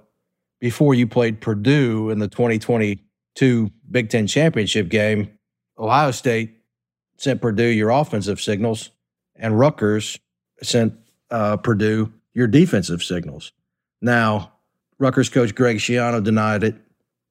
before 0.60 0.94
you 0.94 1.06
played 1.06 1.40
Purdue 1.40 2.10
in 2.10 2.18
the 2.18 2.28
2022 2.28 3.70
Big 3.90 4.08
Ten 4.08 4.26
championship 4.26 4.88
game, 4.88 5.30
Ohio 5.78 6.10
State 6.10 6.56
sent 7.16 7.40
Purdue 7.40 7.64
your 7.64 7.90
offensive 7.90 8.40
signals 8.40 8.90
and 9.36 9.58
Rutgers 9.58 10.18
sent 10.62 10.94
uh, 11.30 11.56
Purdue 11.56 12.12
your 12.32 12.46
defensive 12.46 13.02
signals. 13.02 13.52
Now, 14.00 14.52
Rutgers 14.98 15.28
coach 15.28 15.54
Greg 15.54 15.78
Schiano 15.78 16.22
denied 16.22 16.64
it. 16.64 16.76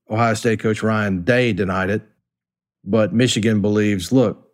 Ohio 0.10 0.34
State 0.34 0.60
coach 0.60 0.84
Ryan 0.84 1.24
Day 1.24 1.54
denied 1.54 1.90
it. 1.90 2.02
But 2.84 3.14
Michigan 3.14 3.62
believes, 3.62 4.12
look, 4.12 4.52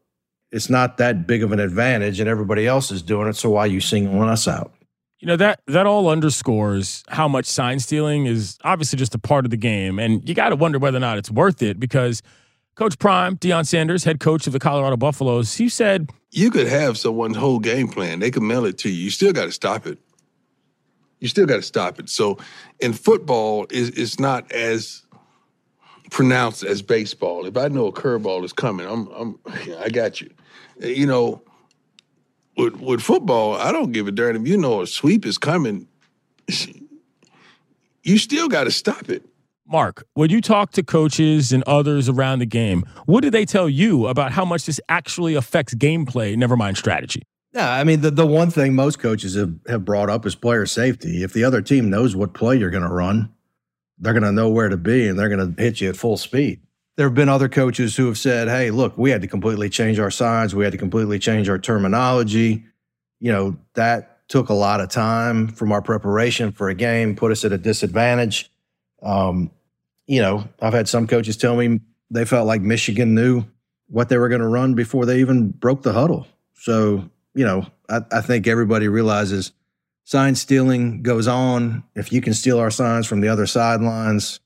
it's 0.52 0.70
not 0.70 0.98
that 0.98 1.28
big 1.28 1.44
of 1.44 1.52
an 1.52 1.60
advantage, 1.60 2.20
and 2.20 2.30
everybody 2.30 2.68
else 2.68 2.92
is 2.92 3.02
doing 3.02 3.28
it. 3.28 3.36
So 3.36 3.52
why 3.52 3.62
are 3.62 3.68
you 3.68 3.82
singling 3.82 4.30
us 4.30 4.48
out? 4.48 4.74
You 5.20 5.28
know 5.28 5.36
that 5.36 5.62
that 5.68 5.86
all 5.86 6.08
underscores 6.08 7.04
how 7.10 7.28
much 7.28 7.46
sign 7.46 7.80
stealing 7.80 8.26
is 8.26 8.58
obviously 8.64 8.98
just 8.98 9.14
a 9.16 9.20
part 9.20 9.46
of 9.46 9.52
the 9.52 9.58
game, 9.58 10.00
and 10.00 10.28
you 10.28 10.34
got 10.34 10.50
to 10.50 10.56
wonder 10.56 10.80
whether 10.80 10.98
or 10.98 11.02
not 11.02 11.18
it's 11.18 11.30
worth 11.30 11.62
it 11.62 11.80
because 11.80 12.22
Coach 12.76 12.98
Prime, 12.98 13.36
Deion 13.36 13.68
Sanders, 13.68 14.06
head 14.06 14.22
coach 14.22 14.48
of 14.48 14.54
the 14.54 14.60
Colorado 14.60 14.96
Buffaloes, 14.96 15.56
he 15.56 15.68
said 15.68 16.10
you 16.32 16.50
could 16.50 16.68
have 16.68 16.98
someone's 16.98 17.36
whole 17.36 17.60
game 17.60 17.90
plan. 17.90 18.20
They 18.20 18.32
could 18.32 18.44
mail 18.44 18.64
it 18.64 18.78
to 18.80 18.90
you. 18.90 19.04
You 19.04 19.10
still 19.10 19.34
got 19.34 19.46
to 19.46 19.52
stop 19.52 19.86
it. 19.86 19.98
You 21.20 21.28
still 21.28 21.46
got 21.46 21.58
to 21.58 21.62
stop 21.62 22.00
it. 22.00 22.10
So, 22.10 22.38
in 22.80 22.94
football, 22.94 23.68
is 23.70 23.90
it's 23.90 24.20
not 24.20 24.50
as 24.54 25.04
pronounced 26.12 26.64
as 26.64 26.82
baseball. 26.82 27.46
If 27.46 27.58
I 27.58 27.68
know 27.68 27.88
a 27.88 27.92
curveball 27.92 28.46
is 28.46 28.54
coming, 28.54 28.88
I'm, 28.88 29.08
I'm, 29.08 29.40
I 29.80 29.90
got 29.90 30.22
you. 30.22 30.30
You 30.80 31.06
know, 31.06 31.42
with 32.60 32.76
with 32.76 33.02
football, 33.02 33.56
I 33.56 33.72
don't 33.72 33.92
give 33.92 34.08
a 34.08 34.12
darn 34.12 34.36
if 34.36 34.48
you 34.48 34.58
know 34.58 34.82
a 34.82 34.88
sweep 34.88 35.26
is 35.26 35.38
coming. 35.38 35.88
you 38.04 38.18
still 38.18 38.48
got 38.48 38.66
to 38.66 38.72
stop 38.72 39.10
it. 39.10 39.24
Mark, 39.66 40.06
when 40.16 40.32
you 40.32 40.42
talk 40.42 40.72
to 40.72 40.84
coaches 40.84 41.52
and 41.52 41.64
others 41.64 42.10
around 42.10 42.40
the 42.40 42.46
game, 42.46 42.84
what 43.06 43.22
do 43.22 43.30
they 43.30 43.46
tell 43.46 43.70
you 43.70 44.08
about 44.08 44.32
how 44.32 44.44
much 44.44 44.66
this 44.66 44.80
actually 44.90 45.36
affects 45.36 45.76
gameplay, 45.76 46.36
never 46.36 46.58
mind 46.58 46.76
strategy? 46.76 47.22
Yeah, 47.54 47.72
I 47.72 47.84
mean, 47.84 48.02
the, 48.02 48.10
the 48.10 48.26
one 48.26 48.50
thing 48.50 48.74
most 48.74 48.98
coaches 48.98 49.36
have, 49.36 49.54
have 49.68 49.86
brought 49.86 50.10
up 50.10 50.26
is 50.26 50.34
player 50.34 50.66
safety. 50.66 51.24
If 51.24 51.34
the 51.34 51.44
other 51.44 51.62
team 51.62 51.90
knows 51.90 52.16
what 52.16 52.34
play 52.34 52.58
you're 52.58 52.72
going 52.72 52.84
to 52.84 52.90
run, 52.90 53.32
they're 54.00 54.14
going 54.14 54.24
to 54.24 54.32
know 54.32 54.50
where 54.50 54.70
to 54.70 54.78
be 54.78 55.08
and 55.08 55.20
they're 55.20 55.30
going 55.30 55.56
to 55.56 55.62
hit 55.62 55.82
you 55.82 55.90
at 55.90 55.98
full 55.98 56.18
speed. 56.18 56.62
There 57.00 57.08
have 57.08 57.16
been 57.16 57.30
other 57.30 57.48
coaches 57.48 57.96
who 57.96 58.08
have 58.08 58.18
said, 58.18 58.50
hey, 58.50 58.72
look, 58.72 58.98
we 58.98 59.10
had 59.10 59.22
to 59.22 59.28
completely 59.30 59.70
change 59.70 60.00
our 60.00 60.12
signs, 60.12 60.54
we 60.54 60.66
had 60.66 60.74
to 60.74 60.78
completely 60.78 61.18
change 61.18 61.48
our 61.48 61.58
terminology. 61.58 62.66
You 63.22 63.32
know, 63.32 63.58
that 63.76 64.28
took 64.28 64.50
a 64.50 64.54
lot 64.54 64.82
of 64.82 64.90
time 64.90 65.48
from 65.48 65.72
our 65.72 65.82
preparation 65.82 66.52
for 66.52 66.68
a 66.68 66.76
game, 66.76 67.16
put 67.16 67.32
us 67.32 67.46
at 67.46 67.54
a 67.54 67.58
disadvantage. 67.58 68.52
Um, 69.02 69.50
you 70.08 70.22
know, 70.22 70.50
I've 70.62 70.74
had 70.74 70.90
some 70.90 71.08
coaches 71.08 71.38
tell 71.38 71.56
me 71.56 71.80
they 72.12 72.26
felt 72.26 72.46
like 72.46 72.60
Michigan 72.60 73.16
knew 73.16 73.46
what 73.88 74.10
they 74.10 74.18
were 74.18 74.28
going 74.28 74.42
to 74.42 74.48
run 74.50 74.74
before 74.74 75.06
they 75.06 75.22
even 75.22 75.52
broke 75.52 75.84
the 75.84 75.94
huddle. 75.94 76.28
So, 76.56 77.10
you 77.34 77.46
know, 77.46 77.66
I, 77.88 78.02
I, 78.12 78.20
think 78.20 78.46
everybody 78.46 78.90
realizes 78.90 79.54
sign 80.04 80.36
stealing 80.36 81.02
goes 81.02 81.30
on. 81.30 81.86
If 81.96 82.12
you 82.12 82.20
can 82.20 82.34
steal 82.34 82.60
our 82.60 82.70
signs 82.70 83.08
from 83.08 83.22
the 83.22 83.30
other 83.30 83.48
sidelines, 83.48 84.42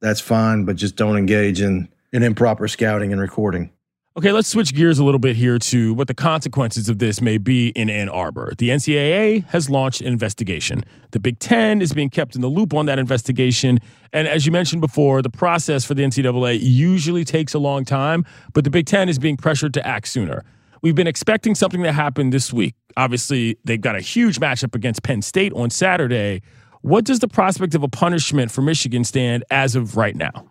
that's 0.00 0.20
fine, 0.20 0.64
but 0.64 0.76
just 0.76 0.96
don't 0.96 1.16
engage 1.16 1.60
in, 1.60 1.88
in 2.12 2.22
improper 2.22 2.68
scouting 2.68 3.12
and 3.12 3.20
recording. 3.20 3.70
Okay, 4.16 4.30
let's 4.30 4.46
switch 4.46 4.72
gears 4.72 5.00
a 5.00 5.04
little 5.04 5.18
bit 5.18 5.34
here 5.34 5.58
to 5.58 5.92
what 5.94 6.06
the 6.06 6.14
consequences 6.14 6.88
of 6.88 7.00
this 7.00 7.20
may 7.20 7.36
be 7.36 7.70
in 7.70 7.90
Ann 7.90 8.08
Arbor. 8.08 8.52
The 8.56 8.68
NCAA 8.68 9.44
has 9.46 9.68
launched 9.68 10.02
an 10.02 10.06
investigation. 10.06 10.84
The 11.10 11.18
Big 11.18 11.40
Ten 11.40 11.82
is 11.82 11.92
being 11.92 12.10
kept 12.10 12.36
in 12.36 12.40
the 12.40 12.46
loop 12.46 12.74
on 12.74 12.86
that 12.86 13.00
investigation. 13.00 13.80
And 14.12 14.28
as 14.28 14.46
you 14.46 14.52
mentioned 14.52 14.82
before, 14.82 15.20
the 15.20 15.30
process 15.30 15.84
for 15.84 15.94
the 15.94 16.04
NCAA 16.04 16.60
usually 16.62 17.24
takes 17.24 17.54
a 17.54 17.58
long 17.58 17.84
time, 17.84 18.24
but 18.52 18.62
the 18.62 18.70
Big 18.70 18.86
Ten 18.86 19.08
is 19.08 19.18
being 19.18 19.36
pressured 19.36 19.74
to 19.74 19.84
act 19.84 20.06
sooner. 20.06 20.44
We've 20.80 20.94
been 20.94 21.08
expecting 21.08 21.56
something 21.56 21.82
to 21.82 21.90
happen 21.90 22.30
this 22.30 22.52
week. 22.52 22.76
Obviously, 22.96 23.58
they've 23.64 23.80
got 23.80 23.96
a 23.96 24.00
huge 24.00 24.38
matchup 24.38 24.76
against 24.76 25.02
Penn 25.02 25.22
State 25.22 25.52
on 25.54 25.70
Saturday. 25.70 26.40
What 26.84 27.06
does 27.06 27.20
the 27.20 27.28
prospect 27.28 27.74
of 27.74 27.82
a 27.82 27.88
punishment 27.88 28.50
for 28.50 28.60
Michigan 28.60 29.04
stand 29.04 29.42
as 29.50 29.74
of 29.74 29.96
right 29.96 30.14
now? 30.14 30.50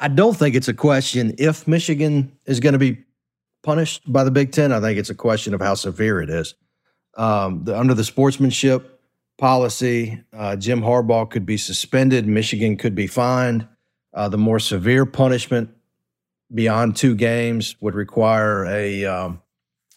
I 0.00 0.08
don't 0.08 0.34
think 0.34 0.54
it's 0.54 0.68
a 0.68 0.72
question 0.72 1.34
if 1.36 1.68
Michigan 1.68 2.32
is 2.46 2.60
going 2.60 2.72
to 2.72 2.78
be 2.78 3.04
punished 3.62 4.10
by 4.10 4.24
the 4.24 4.30
Big 4.30 4.52
Ten. 4.52 4.72
I 4.72 4.80
think 4.80 4.98
it's 4.98 5.10
a 5.10 5.14
question 5.14 5.52
of 5.52 5.60
how 5.60 5.74
severe 5.74 6.22
it 6.22 6.30
is. 6.30 6.54
Um, 7.18 7.64
the, 7.64 7.78
under 7.78 7.92
the 7.92 8.04
sportsmanship 8.04 9.02
policy, 9.36 10.18
uh, 10.32 10.56
Jim 10.56 10.80
Harbaugh 10.80 11.28
could 11.28 11.44
be 11.44 11.58
suspended. 11.58 12.26
Michigan 12.26 12.78
could 12.78 12.94
be 12.94 13.06
fined. 13.06 13.68
Uh, 14.14 14.30
the 14.30 14.38
more 14.38 14.58
severe 14.58 15.04
punishment 15.04 15.68
beyond 16.54 16.96
two 16.96 17.14
games 17.14 17.76
would 17.82 17.94
require 17.94 18.64
a 18.64 19.04
um, 19.04 19.42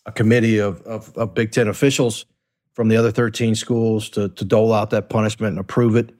a 0.05 0.11
committee 0.11 0.57
of, 0.57 0.81
of, 0.81 1.17
of 1.17 1.33
Big 1.33 1.53
Ten 1.53 1.69
officials 1.69 2.25
from 2.79 2.87
the 2.87 2.95
other 2.95 3.11
13 3.11 3.55
schools 3.55 4.07
to 4.07 4.29
to 4.29 4.45
dole 4.45 4.71
out 4.71 4.91
that 4.91 5.09
punishment 5.09 5.49
and 5.49 5.59
approve 5.59 5.97
it. 5.97 6.11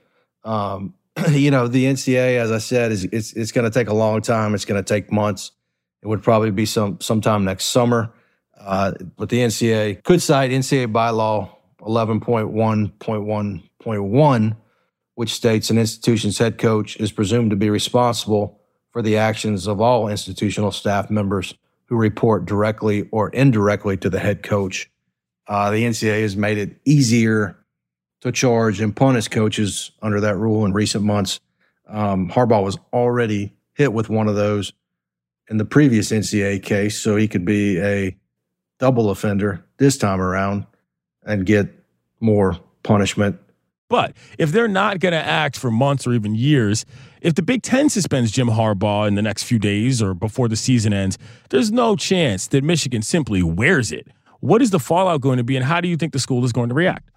Um, 0.44 0.94
you 1.32 1.52
know, 1.52 1.70
the 1.70 1.86
NCAA, 1.86 2.38
as 2.38 2.52
I 2.52 2.58
said, 2.58 2.92
is 2.92 3.06
it's 3.06 3.32
it's 3.32 3.54
going 3.54 3.64
to 3.64 3.72
take 3.72 3.88
a 3.88 3.94
long 3.94 4.22
time. 4.22 4.54
It's 4.54 4.66
going 4.66 4.84
to 4.84 4.86
take 4.86 5.10
months. 5.10 5.54
It 6.02 6.08
would 6.08 6.22
probably 6.22 6.52
be 6.52 6.66
some 6.66 7.00
sometime 7.00 7.46
next 7.46 7.68
summer. 7.68 8.12
Uh, 8.60 8.92
but 9.16 9.30
the 9.30 9.40
NCAA 9.40 10.04
could 10.04 10.22
cite 10.22 10.52
NCAA 10.52 10.92
bylaw 10.92 11.50
11.1.1.1, 11.80 14.58
which 15.16 15.34
states 15.34 15.70
an 15.70 15.78
institution's 15.78 16.40
head 16.40 16.58
coach 16.58 16.98
is 16.98 17.14
presumed 17.14 17.52
to 17.52 17.56
be 17.56 17.70
responsible 17.70 18.60
for 18.92 19.02
the 19.02 19.16
actions 19.16 19.66
of 19.66 19.80
all 19.80 20.10
institutional 20.10 20.74
staff 20.74 21.10
members 21.10 21.54
who 21.86 21.96
report 21.96 22.46
directly 22.46 23.08
or 23.14 23.30
indirectly 23.30 23.96
to 23.96 24.10
the 24.10 24.20
head 24.20 24.44
coach. 24.44 24.92
Uh, 25.50 25.72
the 25.72 25.84
NCAA 25.84 26.22
has 26.22 26.38
made 26.38 26.60
it 26.60 26.80
easier 26.86 27.58
to 28.22 28.32
charge 28.32 28.80
and 28.80 28.96
punish 28.96 29.28
coaches 29.28 29.92
under 30.02 30.20
that 30.22 30.38
rule 30.38 30.64
in 30.66 30.74
recent 30.74 31.04
months. 31.04 31.40
Um, 31.88 32.30
Harbaugh 32.30 32.64
was 32.64 32.78
already 32.94 33.54
hit 33.74 33.92
with 33.92 34.10
one 34.10 34.28
of 34.28 34.36
those 34.36 34.74
in 35.50 35.58
the 35.58 35.66
previous 35.66 36.12
NCAA 36.12 36.62
case, 36.62 37.00
so 37.00 37.16
he 37.16 37.28
could 37.28 37.46
be 37.46 37.80
a 37.80 38.16
double 38.78 39.10
offender 39.10 39.66
this 39.78 39.98
time 39.98 40.22
around 40.22 40.68
and 41.24 41.48
get 41.48 41.68
more 42.20 42.60
punishment. 42.84 43.40
But 43.90 44.16
if 44.38 44.52
they're 44.52 44.68
not 44.68 45.00
going 45.00 45.14
to 45.14 45.18
act 45.18 45.58
for 45.58 45.72
months 45.72 46.06
or 46.06 46.14
even 46.14 46.36
years, 46.36 46.86
if 47.22 47.34
the 47.34 47.42
Big 47.42 47.64
Ten 47.64 47.90
suspends 47.90 48.32
Jim 48.32 48.50
Harbaugh 48.50 49.08
in 49.08 49.16
the 49.16 49.24
next 49.24 49.44
few 49.44 49.58
days 49.58 50.00
or 50.00 50.14
before 50.14 50.48
the 50.48 50.56
season 50.56 50.94
ends, 50.94 51.18
there's 51.50 51.72
no 51.72 51.96
chance 51.96 52.46
that 52.48 52.64
Michigan 52.64 53.02
simply 53.02 53.42
wears 53.42 53.92
it. 53.92 54.08
What 54.40 54.62
is 54.62 54.72
the 54.72 54.80
fallout 54.80 55.22
going 55.22 55.38
to 55.38 55.44
be, 55.44 55.56
and 55.56 55.66
how 55.66 55.82
do 55.82 55.88
you 55.88 55.98
think 55.98 56.14
the 56.14 56.20
school 56.20 56.44
is 56.46 56.52
going 56.52 56.70
to 56.70 56.76
react? 56.76 57.10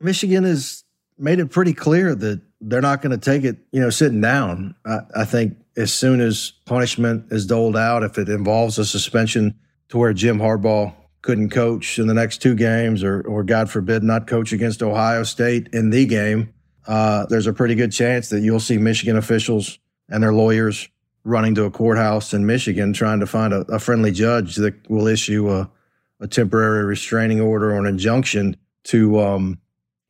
Michigan 0.00 0.44
has 0.44 0.84
made 1.18 1.38
it 1.38 1.50
pretty 1.50 1.72
clear 1.72 2.14
that 2.14 2.40
they're 2.60 2.80
not 2.80 3.02
going 3.02 3.18
to 3.18 3.18
take 3.18 3.44
it, 3.44 3.58
you 3.72 3.80
know, 3.80 3.90
sitting 3.90 4.20
down. 4.20 4.74
I, 4.84 4.98
I, 5.16 5.24
think 5.24 5.56
as 5.76 5.92
soon 5.92 6.20
as 6.20 6.52
punishment 6.64 7.26
is 7.30 7.46
doled 7.46 7.76
out, 7.76 8.02
if 8.02 8.18
it 8.18 8.28
involves 8.28 8.78
a 8.78 8.84
suspension 8.84 9.58
to 9.88 9.98
where 9.98 10.12
Jim 10.12 10.38
Harbaugh 10.38 10.94
couldn't 11.22 11.50
coach 11.50 11.98
in 11.98 12.06
the 12.06 12.14
next 12.14 12.38
two 12.38 12.54
games, 12.54 13.04
or, 13.04 13.20
or 13.22 13.44
God 13.44 13.70
forbid, 13.70 14.02
not 14.02 14.26
coach 14.26 14.52
against 14.52 14.82
Ohio 14.82 15.22
State 15.22 15.68
in 15.72 15.90
the 15.90 16.06
game, 16.06 16.52
uh, 16.86 17.26
there's 17.26 17.46
a 17.46 17.52
pretty 17.52 17.74
good 17.74 17.92
chance 17.92 18.28
that 18.30 18.40
you'll 18.40 18.60
see 18.60 18.78
Michigan 18.78 19.16
officials 19.16 19.78
and 20.08 20.22
their 20.22 20.32
lawyers 20.32 20.88
running 21.24 21.54
to 21.54 21.64
a 21.64 21.70
courthouse 21.70 22.34
in 22.34 22.44
Michigan 22.44 22.92
trying 22.92 23.20
to 23.20 23.26
find 23.26 23.52
a, 23.52 23.60
a 23.72 23.78
friendly 23.78 24.10
judge 24.10 24.56
that 24.56 24.74
will 24.90 25.06
issue 25.06 25.48
a, 25.50 25.70
a 26.22 26.28
temporary 26.28 26.84
restraining 26.84 27.40
order 27.40 27.72
or 27.72 27.78
an 27.78 27.86
injunction 27.86 28.56
to 28.84 29.20
um, 29.20 29.58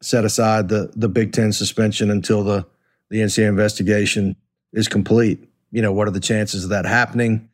set 0.02 0.24
aside 0.24 0.68
the 0.68 0.92
the 0.94 1.08
Big 1.08 1.32
Ten 1.32 1.52
suspension 1.52 2.10
until 2.10 2.44
the 2.44 2.66
the 3.10 3.18
NCAA 3.18 3.48
investigation 3.48 4.36
is 4.72 4.88
complete. 4.88 5.48
You 5.70 5.82
know, 5.82 5.92
what 5.92 6.06
are 6.06 6.12
the 6.12 6.20
chances 6.20 6.64
of 6.64 6.70
that 6.70 6.84
happening? 6.84 7.48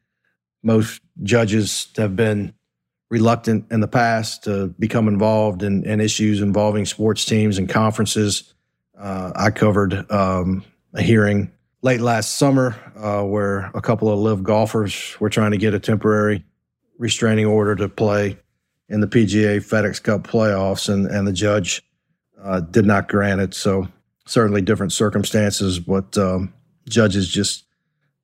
Most 0.62 1.00
judges 1.22 1.88
have 1.96 2.16
been 2.16 2.52
reluctant 3.10 3.66
in 3.70 3.80
the 3.80 3.88
past 3.88 4.44
to 4.44 4.68
become 4.78 5.08
involved 5.08 5.62
in, 5.62 5.84
in 5.84 6.00
issues 6.00 6.40
involving 6.40 6.84
sports 6.84 7.24
teams 7.24 7.58
and 7.58 7.68
conferences. 7.68 8.54
Uh, 8.98 9.32
I 9.34 9.50
covered 9.50 10.10
um, 10.10 10.64
a 10.94 11.00
hearing 11.00 11.50
late 11.80 12.00
last 12.00 12.36
summer 12.36 12.76
uh, 12.96 13.22
where 13.22 13.70
a 13.74 13.80
couple 13.80 14.12
of 14.12 14.18
LIV 14.18 14.42
golfers 14.42 15.16
were 15.20 15.30
trying 15.30 15.52
to 15.52 15.56
get 15.56 15.74
a 15.74 15.78
temporary 15.78 16.44
restraining 16.98 17.46
order 17.46 17.76
to 17.76 17.88
play 17.88 18.36
in 18.88 19.00
the 19.00 19.06
PGA 19.06 19.58
FedEx 19.58 20.02
Cup 20.02 20.26
playoffs, 20.26 20.92
and, 20.92 21.06
and 21.06 21.26
the 21.26 21.32
judge 21.32 21.82
uh, 22.42 22.60
did 22.60 22.86
not 22.86 23.08
grant 23.08 23.40
it. 23.40 23.54
So 23.54 23.88
certainly 24.26 24.60
different 24.60 24.92
circumstances, 24.92 25.78
but 25.78 26.16
um, 26.16 26.52
judges 26.88 27.28
just 27.28 27.64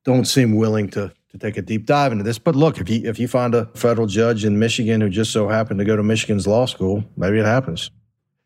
don't 0.05 0.27
seem 0.27 0.57
willing 0.57 0.89
to 0.91 1.13
to 1.31 1.39
take 1.39 1.57
a 1.57 1.63
deep 1.63 1.85
dive 1.85 2.13
into 2.13 2.23
this. 2.23 2.39
But 2.39 2.55
look, 2.55 2.79
if 2.79 2.89
you 2.89 3.09
if 3.09 3.19
you 3.19 3.27
find 3.27 3.55
a 3.55 3.67
federal 3.75 4.07
judge 4.07 4.45
in 4.45 4.59
Michigan 4.59 5.01
who 5.01 5.09
just 5.09 5.33
so 5.33 5.49
happened 5.49 5.79
to 5.79 5.85
go 5.85 5.97
to 5.97 6.03
Michigan's 6.03 6.47
law 6.47 6.67
school, 6.67 7.05
maybe 7.17 7.39
it 7.39 7.47
happens. 7.47 7.91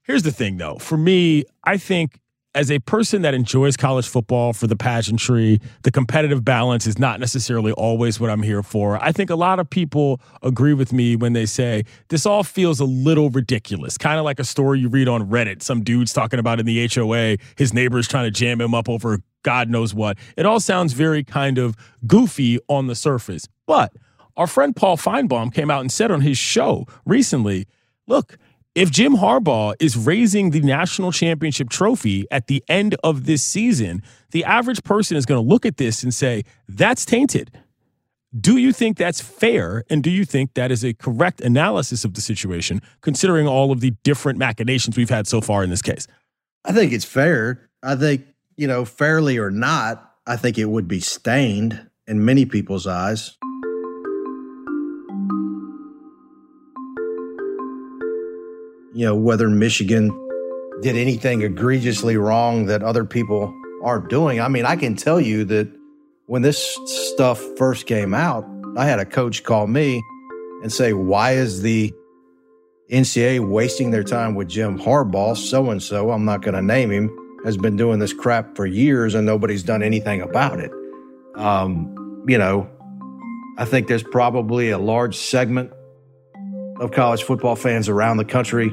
Here's 0.03 0.23
the 0.23 0.33
thing, 0.33 0.57
though. 0.57 0.79
For 0.79 0.97
me, 0.97 1.45
I 1.65 1.77
think 1.77 2.19
as 2.59 2.73
a 2.73 2.81
person 2.81 3.23
that 3.23 3.35
enjoys 3.35 3.77
college 3.77 4.09
football 4.09 4.53
for 4.53 4.67
the 4.67 4.75
pageantry, 4.75 5.61
the 5.85 5.93
competitive 5.93 6.45
balance 6.45 6.89
is 6.89 6.99
not 6.99 7.21
necessarily 7.21 7.71
always 7.71 8.19
what 8.19 8.31
I'm 8.31 8.43
here 8.43 8.65
for. 8.65 9.01
I 9.01 9.13
think 9.13 9.31
a 9.31 9.37
lot 9.37 9.61
of 9.61 9.71
people 9.71 10.21
agree 10.43 10.75
with 10.75 10.93
me 10.93 11.15
when 11.15 11.35
they 11.35 11.47
say 11.47 11.85
this 12.09 12.27
all 12.27 12.43
feels 12.43 12.81
a 12.81 12.85
little 12.85 13.31
ridiculous, 13.31 13.97
kind 13.97 14.19
of 14.19 14.25
like 14.25 14.41
a 14.41 14.45
story 14.45 14.81
you 14.81 14.89
read 14.89 15.07
on 15.07 15.29
Reddit. 15.31 15.63
Some 15.63 15.85
dude's 15.85 16.13
talking 16.13 16.41
about 16.41 16.59
in 16.59 16.67
the 16.67 16.89
HOA, 16.93 17.37
his 17.57 17.73
neighbor's 17.73 18.09
trying 18.09 18.25
to 18.25 18.33
jam 18.33 18.61
him 18.61 18.75
up 18.75 18.89
over 18.89 19.21
God 19.45 19.71
knows 19.71 19.95
what. 19.95 20.19
It 20.37 20.45
all 20.45 20.59
sounds 20.59 20.95
very 20.95 21.23
kind 21.23 21.59
of 21.59 21.77
goofy 22.09 22.59
on 22.67 22.89
the 22.89 22.97
surface. 22.97 23.47
But 23.69 23.93
our 24.37 24.49
friend 24.49 24.75
Paul 24.75 24.97
Finebaum 24.97 25.55
came 25.55 25.71
out 25.71 25.83
and 25.83 25.93
said 25.93 26.11
on 26.11 26.23
his 26.23 26.39
show 26.39 26.89
recently 27.07 27.69
look, 28.09 28.37
if 28.79 28.93
Jim 28.93 29.17
Harbaugh 29.17 29.75
is 29.81 29.97
raising 29.97 30.51
the 30.51 30.61
national 30.61 31.11
championship 31.11 31.69
trophy 31.69 32.27
at 32.31 32.47
the 32.47 32.63
end 32.69 32.95
of 33.03 33.27
this 33.27 33.43
season, 33.43 34.05
the 34.31 34.45
average 34.45 34.85
person 34.85 35.17
is 35.17 35.27
going 35.27 35.43
to 35.43 35.49
look 35.49 35.67
at 35.67 35.79
this 35.79 36.05
and 36.05 36.15
say, 36.15 36.45
that's 36.69 37.05
tainted. 37.05 37.51
Do 38.39 38.57
you 38.57 38.73
think 38.73 38.97
that's 38.97 39.21
fair? 39.21 39.83
And 39.91 40.01
do 40.01 40.11
you 40.11 40.25
think 40.25 40.55
that 40.55 40.71
is 40.71 40.85
a 40.85 40.95
correct 40.95 41.41
analysis 41.41 42.05
of 42.05 42.15
the 42.15 42.21
situation, 42.21 42.81
considering 43.01 43.49
all 43.49 43.73
of 43.73 43.81
the 43.81 43.91
different 44.05 44.39
machinations 44.39 44.97
we've 44.97 45.11
had 45.11 45.27
so 45.27 45.41
far 45.41 45.65
in 45.65 45.71
this 45.71 45.83
case? 45.83 46.07
I 46.65 46.73
think 46.73 46.93
it's 46.93 47.05
fair. 47.05 47.69
I 47.83 47.97
think, 47.97 48.27
you 48.57 48.69
know, 48.69 48.85
fairly 48.85 49.39
or 49.39 49.51
not, 49.51 50.15
I 50.25 50.37
think 50.37 50.57
it 50.57 50.67
would 50.67 50.87
be 50.87 51.01
stained 51.01 51.85
in 52.07 52.25
many 52.25 52.47
people's 52.47 52.87
eyes. 52.87 53.37
You 58.99 59.05
know, 59.05 59.15
whether 59.15 59.49
Michigan 59.49 60.11
did 60.83 60.97
anything 60.97 61.43
egregiously 61.43 62.17
wrong 62.17 62.67
that 62.67 62.83
other 62.83 63.05
people 63.05 63.55
aren't 63.81 64.09
doing. 64.09 64.41
I 64.41 64.49
mean, 64.49 64.65
I 64.65 64.75
can 64.75 64.97
tell 64.97 65.21
you 65.21 65.45
that 65.45 65.73
when 66.27 66.43
this 66.43 66.77
stuff 66.85 67.41
first 67.57 67.87
came 67.87 68.13
out, 68.13 68.45
I 68.77 68.87
had 68.87 68.99
a 68.99 69.05
coach 69.05 69.45
call 69.45 69.69
me 69.69 70.03
and 70.65 70.73
say, 70.73 70.95
Why 70.95 71.35
is 71.35 71.63
the 71.63 71.95
NCAA 72.91 73.49
wasting 73.49 73.93
their 73.93 74.03
time 74.03 74.35
with 74.35 74.49
Jim 74.49 74.77
Harbaugh? 74.77 75.37
So 75.37 75.71
and 75.71 75.81
so, 75.81 76.11
I'm 76.11 76.25
not 76.25 76.43
going 76.43 76.57
to 76.57 76.63
name 76.63 76.91
him, 76.91 77.39
has 77.45 77.57
been 77.57 77.77
doing 77.77 78.01
this 78.01 78.13
crap 78.13 78.57
for 78.57 78.67
years 78.67 79.15
and 79.15 79.25
nobody's 79.25 79.63
done 79.63 79.85
anything 79.85 80.23
about 80.23 80.59
it. 80.59 80.73
Um, 81.37 82.25
you 82.27 82.37
know, 82.37 82.69
I 83.59 83.65
think 83.65 83.87
there's 83.87 84.03
probably 84.03 84.71
a 84.71 84.79
large 84.79 85.17
segment 85.17 85.73
of 86.81 86.91
college 86.91 87.23
football 87.23 87.55
fans 87.55 87.89
around 87.89 88.17
the 88.17 88.25
country 88.25 88.73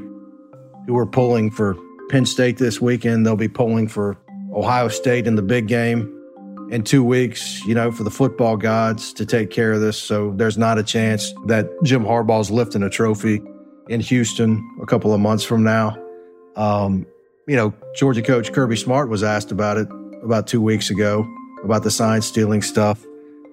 who 0.88 0.98
are 0.98 1.06
pulling 1.06 1.52
for 1.52 1.76
Penn 2.10 2.26
State 2.26 2.58
this 2.58 2.80
weekend. 2.82 3.26
They'll 3.26 3.36
be 3.36 3.48
pulling 3.48 3.88
for 3.88 4.18
Ohio 4.54 4.88
State 4.88 5.28
in 5.28 5.36
the 5.36 5.42
big 5.42 5.68
game 5.68 6.12
in 6.72 6.84
two 6.84 7.04
weeks, 7.04 7.64
you 7.66 7.76
know, 7.76 7.92
for 7.92 8.04
the 8.04 8.12
football 8.12 8.58
gods 8.58 9.14
to 9.14 9.26
take 9.26 9.52
care 9.52 9.74
of 9.74 9.82
this. 9.82 9.98
So 9.98 10.32
there's 10.32 10.58
not 10.58 10.78
a 10.78 10.84
chance 10.84 11.34
that 11.46 11.70
Jim 11.84 12.04
Harbaugh's 12.04 12.50
lifting 12.50 12.84
a 12.84 12.90
trophy 12.90 13.42
in 13.88 14.00
Houston 14.00 14.68
a 14.82 14.86
couple 14.86 15.14
of 15.14 15.20
months 15.20 15.44
from 15.44 15.64
now. 15.64 15.98
Um, 16.56 17.06
you 17.48 17.56
know, 17.56 17.74
Georgia 17.96 18.22
coach 18.22 18.52
Kirby 18.52 18.78
Smart 18.78 19.10
was 19.10 19.24
asked 19.24 19.52
about 19.52 19.78
it 19.78 19.88
about 20.24 20.48
two 20.48 20.62
weeks 20.62 20.90
ago 20.90 21.28
about 21.64 21.84
the 21.84 21.92
sign 21.92 22.22
stealing 22.22 22.62
stuff. 22.62 23.04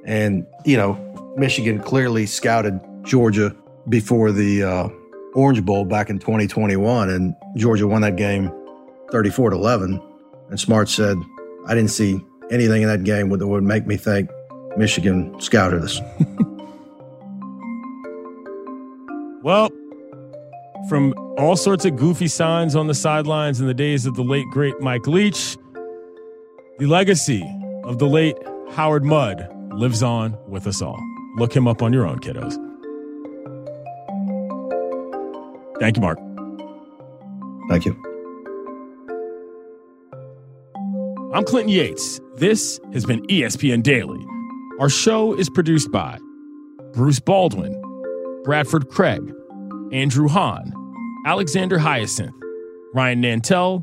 And, 0.05 0.47
you 0.65 0.77
know, 0.77 0.95
Michigan 1.37 1.81
clearly 1.81 2.27
scouted 2.27 2.79
Georgia 3.03 3.55
before 3.89 4.33
the 4.33 4.63
uh, 4.63 4.89
Orange 5.35 5.65
Bowl 5.65 5.85
back 5.85 6.11
in 6.11 6.19
2021, 6.19 7.11
and 7.11 7.35
Georgia 7.57 7.87
won 7.87 8.03
that 8.03 8.17
game 8.17 8.51
34 9.11 9.51
to 9.51 9.57
11. 9.57 10.01
And 10.51 10.61
Smart 10.61 10.89
said, 10.89 11.17
I 11.67 11.75
didn't 11.75 11.91
see 11.91 12.21
anything 12.51 12.83
in 12.83 12.89
that 12.89 13.05
game 13.05 13.31
that 13.31 13.47
would 13.47 13.65
make 13.65 13.87
me 13.87 13.97
think 13.97 14.31
Michigan 14.77 15.39
scouted 15.41 15.83
us. 15.83 16.01
well, 19.43 19.71
from 20.89 21.15
all 21.39 21.57
sorts 21.57 21.85
of 21.85 21.97
goofy 21.97 22.29
signs 22.29 22.77
on 22.77 22.87
the 22.87 22.95
sidelines 22.95 23.61
in 23.61 23.67
the 23.67 23.75
days 23.75 24.07
of 24.07 24.15
the 24.15 24.23
late, 24.23 24.47
great 24.51 24.79
Mike 24.81 25.07
Leach, 25.07 25.57
the 26.79 26.87
legacy 26.87 27.43
of 27.85 27.99
the 27.99 28.07
late 28.07 28.37
Howard 28.73 29.05
Mudd 29.05 29.49
lives 29.73 30.03
on 30.03 30.37
with 30.49 30.67
us 30.67 30.83
all. 30.83 31.01
Look 31.37 31.55
him 31.55 31.67
up 31.67 31.83
on 31.83 31.93
your 31.93 32.07
own, 32.07 32.21
kiddos. 32.21 32.72
Thank 35.83 35.97
you, 35.97 36.03
Mark. 36.03 36.19
Thank 37.69 37.87
you. 37.87 38.01
I'm 41.35 41.43
Clinton 41.45 41.71
Yates. 41.71 42.21
This 42.37 42.79
has 42.93 43.05
been 43.05 43.21
ESPN 43.27 43.83
Daily. 43.83 44.25
Our 44.79 44.89
show 44.89 45.35
is 45.35 45.51
produced 45.51 45.91
by 45.91 46.21
Bruce 46.93 47.19
Baldwin, 47.19 47.75
Bradford 48.45 48.91
Craig, 48.91 49.35
Andrew 49.91 50.29
Hahn, 50.29 50.73
Alexander 51.27 51.81
Hyacinth, 51.81 52.33
Ryan 52.95 53.21
Nantel, 53.21 53.83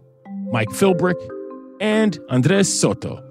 Mike 0.53 0.69
Philbrick, 0.69 1.19
and 1.81 2.17
Andres 2.29 2.79
Soto. 2.79 3.21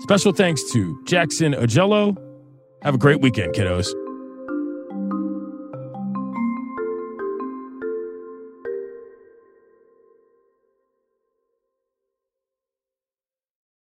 Special 0.00 0.32
thanks 0.32 0.72
to 0.72 1.00
Jackson 1.04 1.52
Ogello. 1.52 2.16
Have 2.82 2.96
a 2.96 2.98
great 2.98 3.20
weekend, 3.20 3.54
kiddos. 3.54 3.86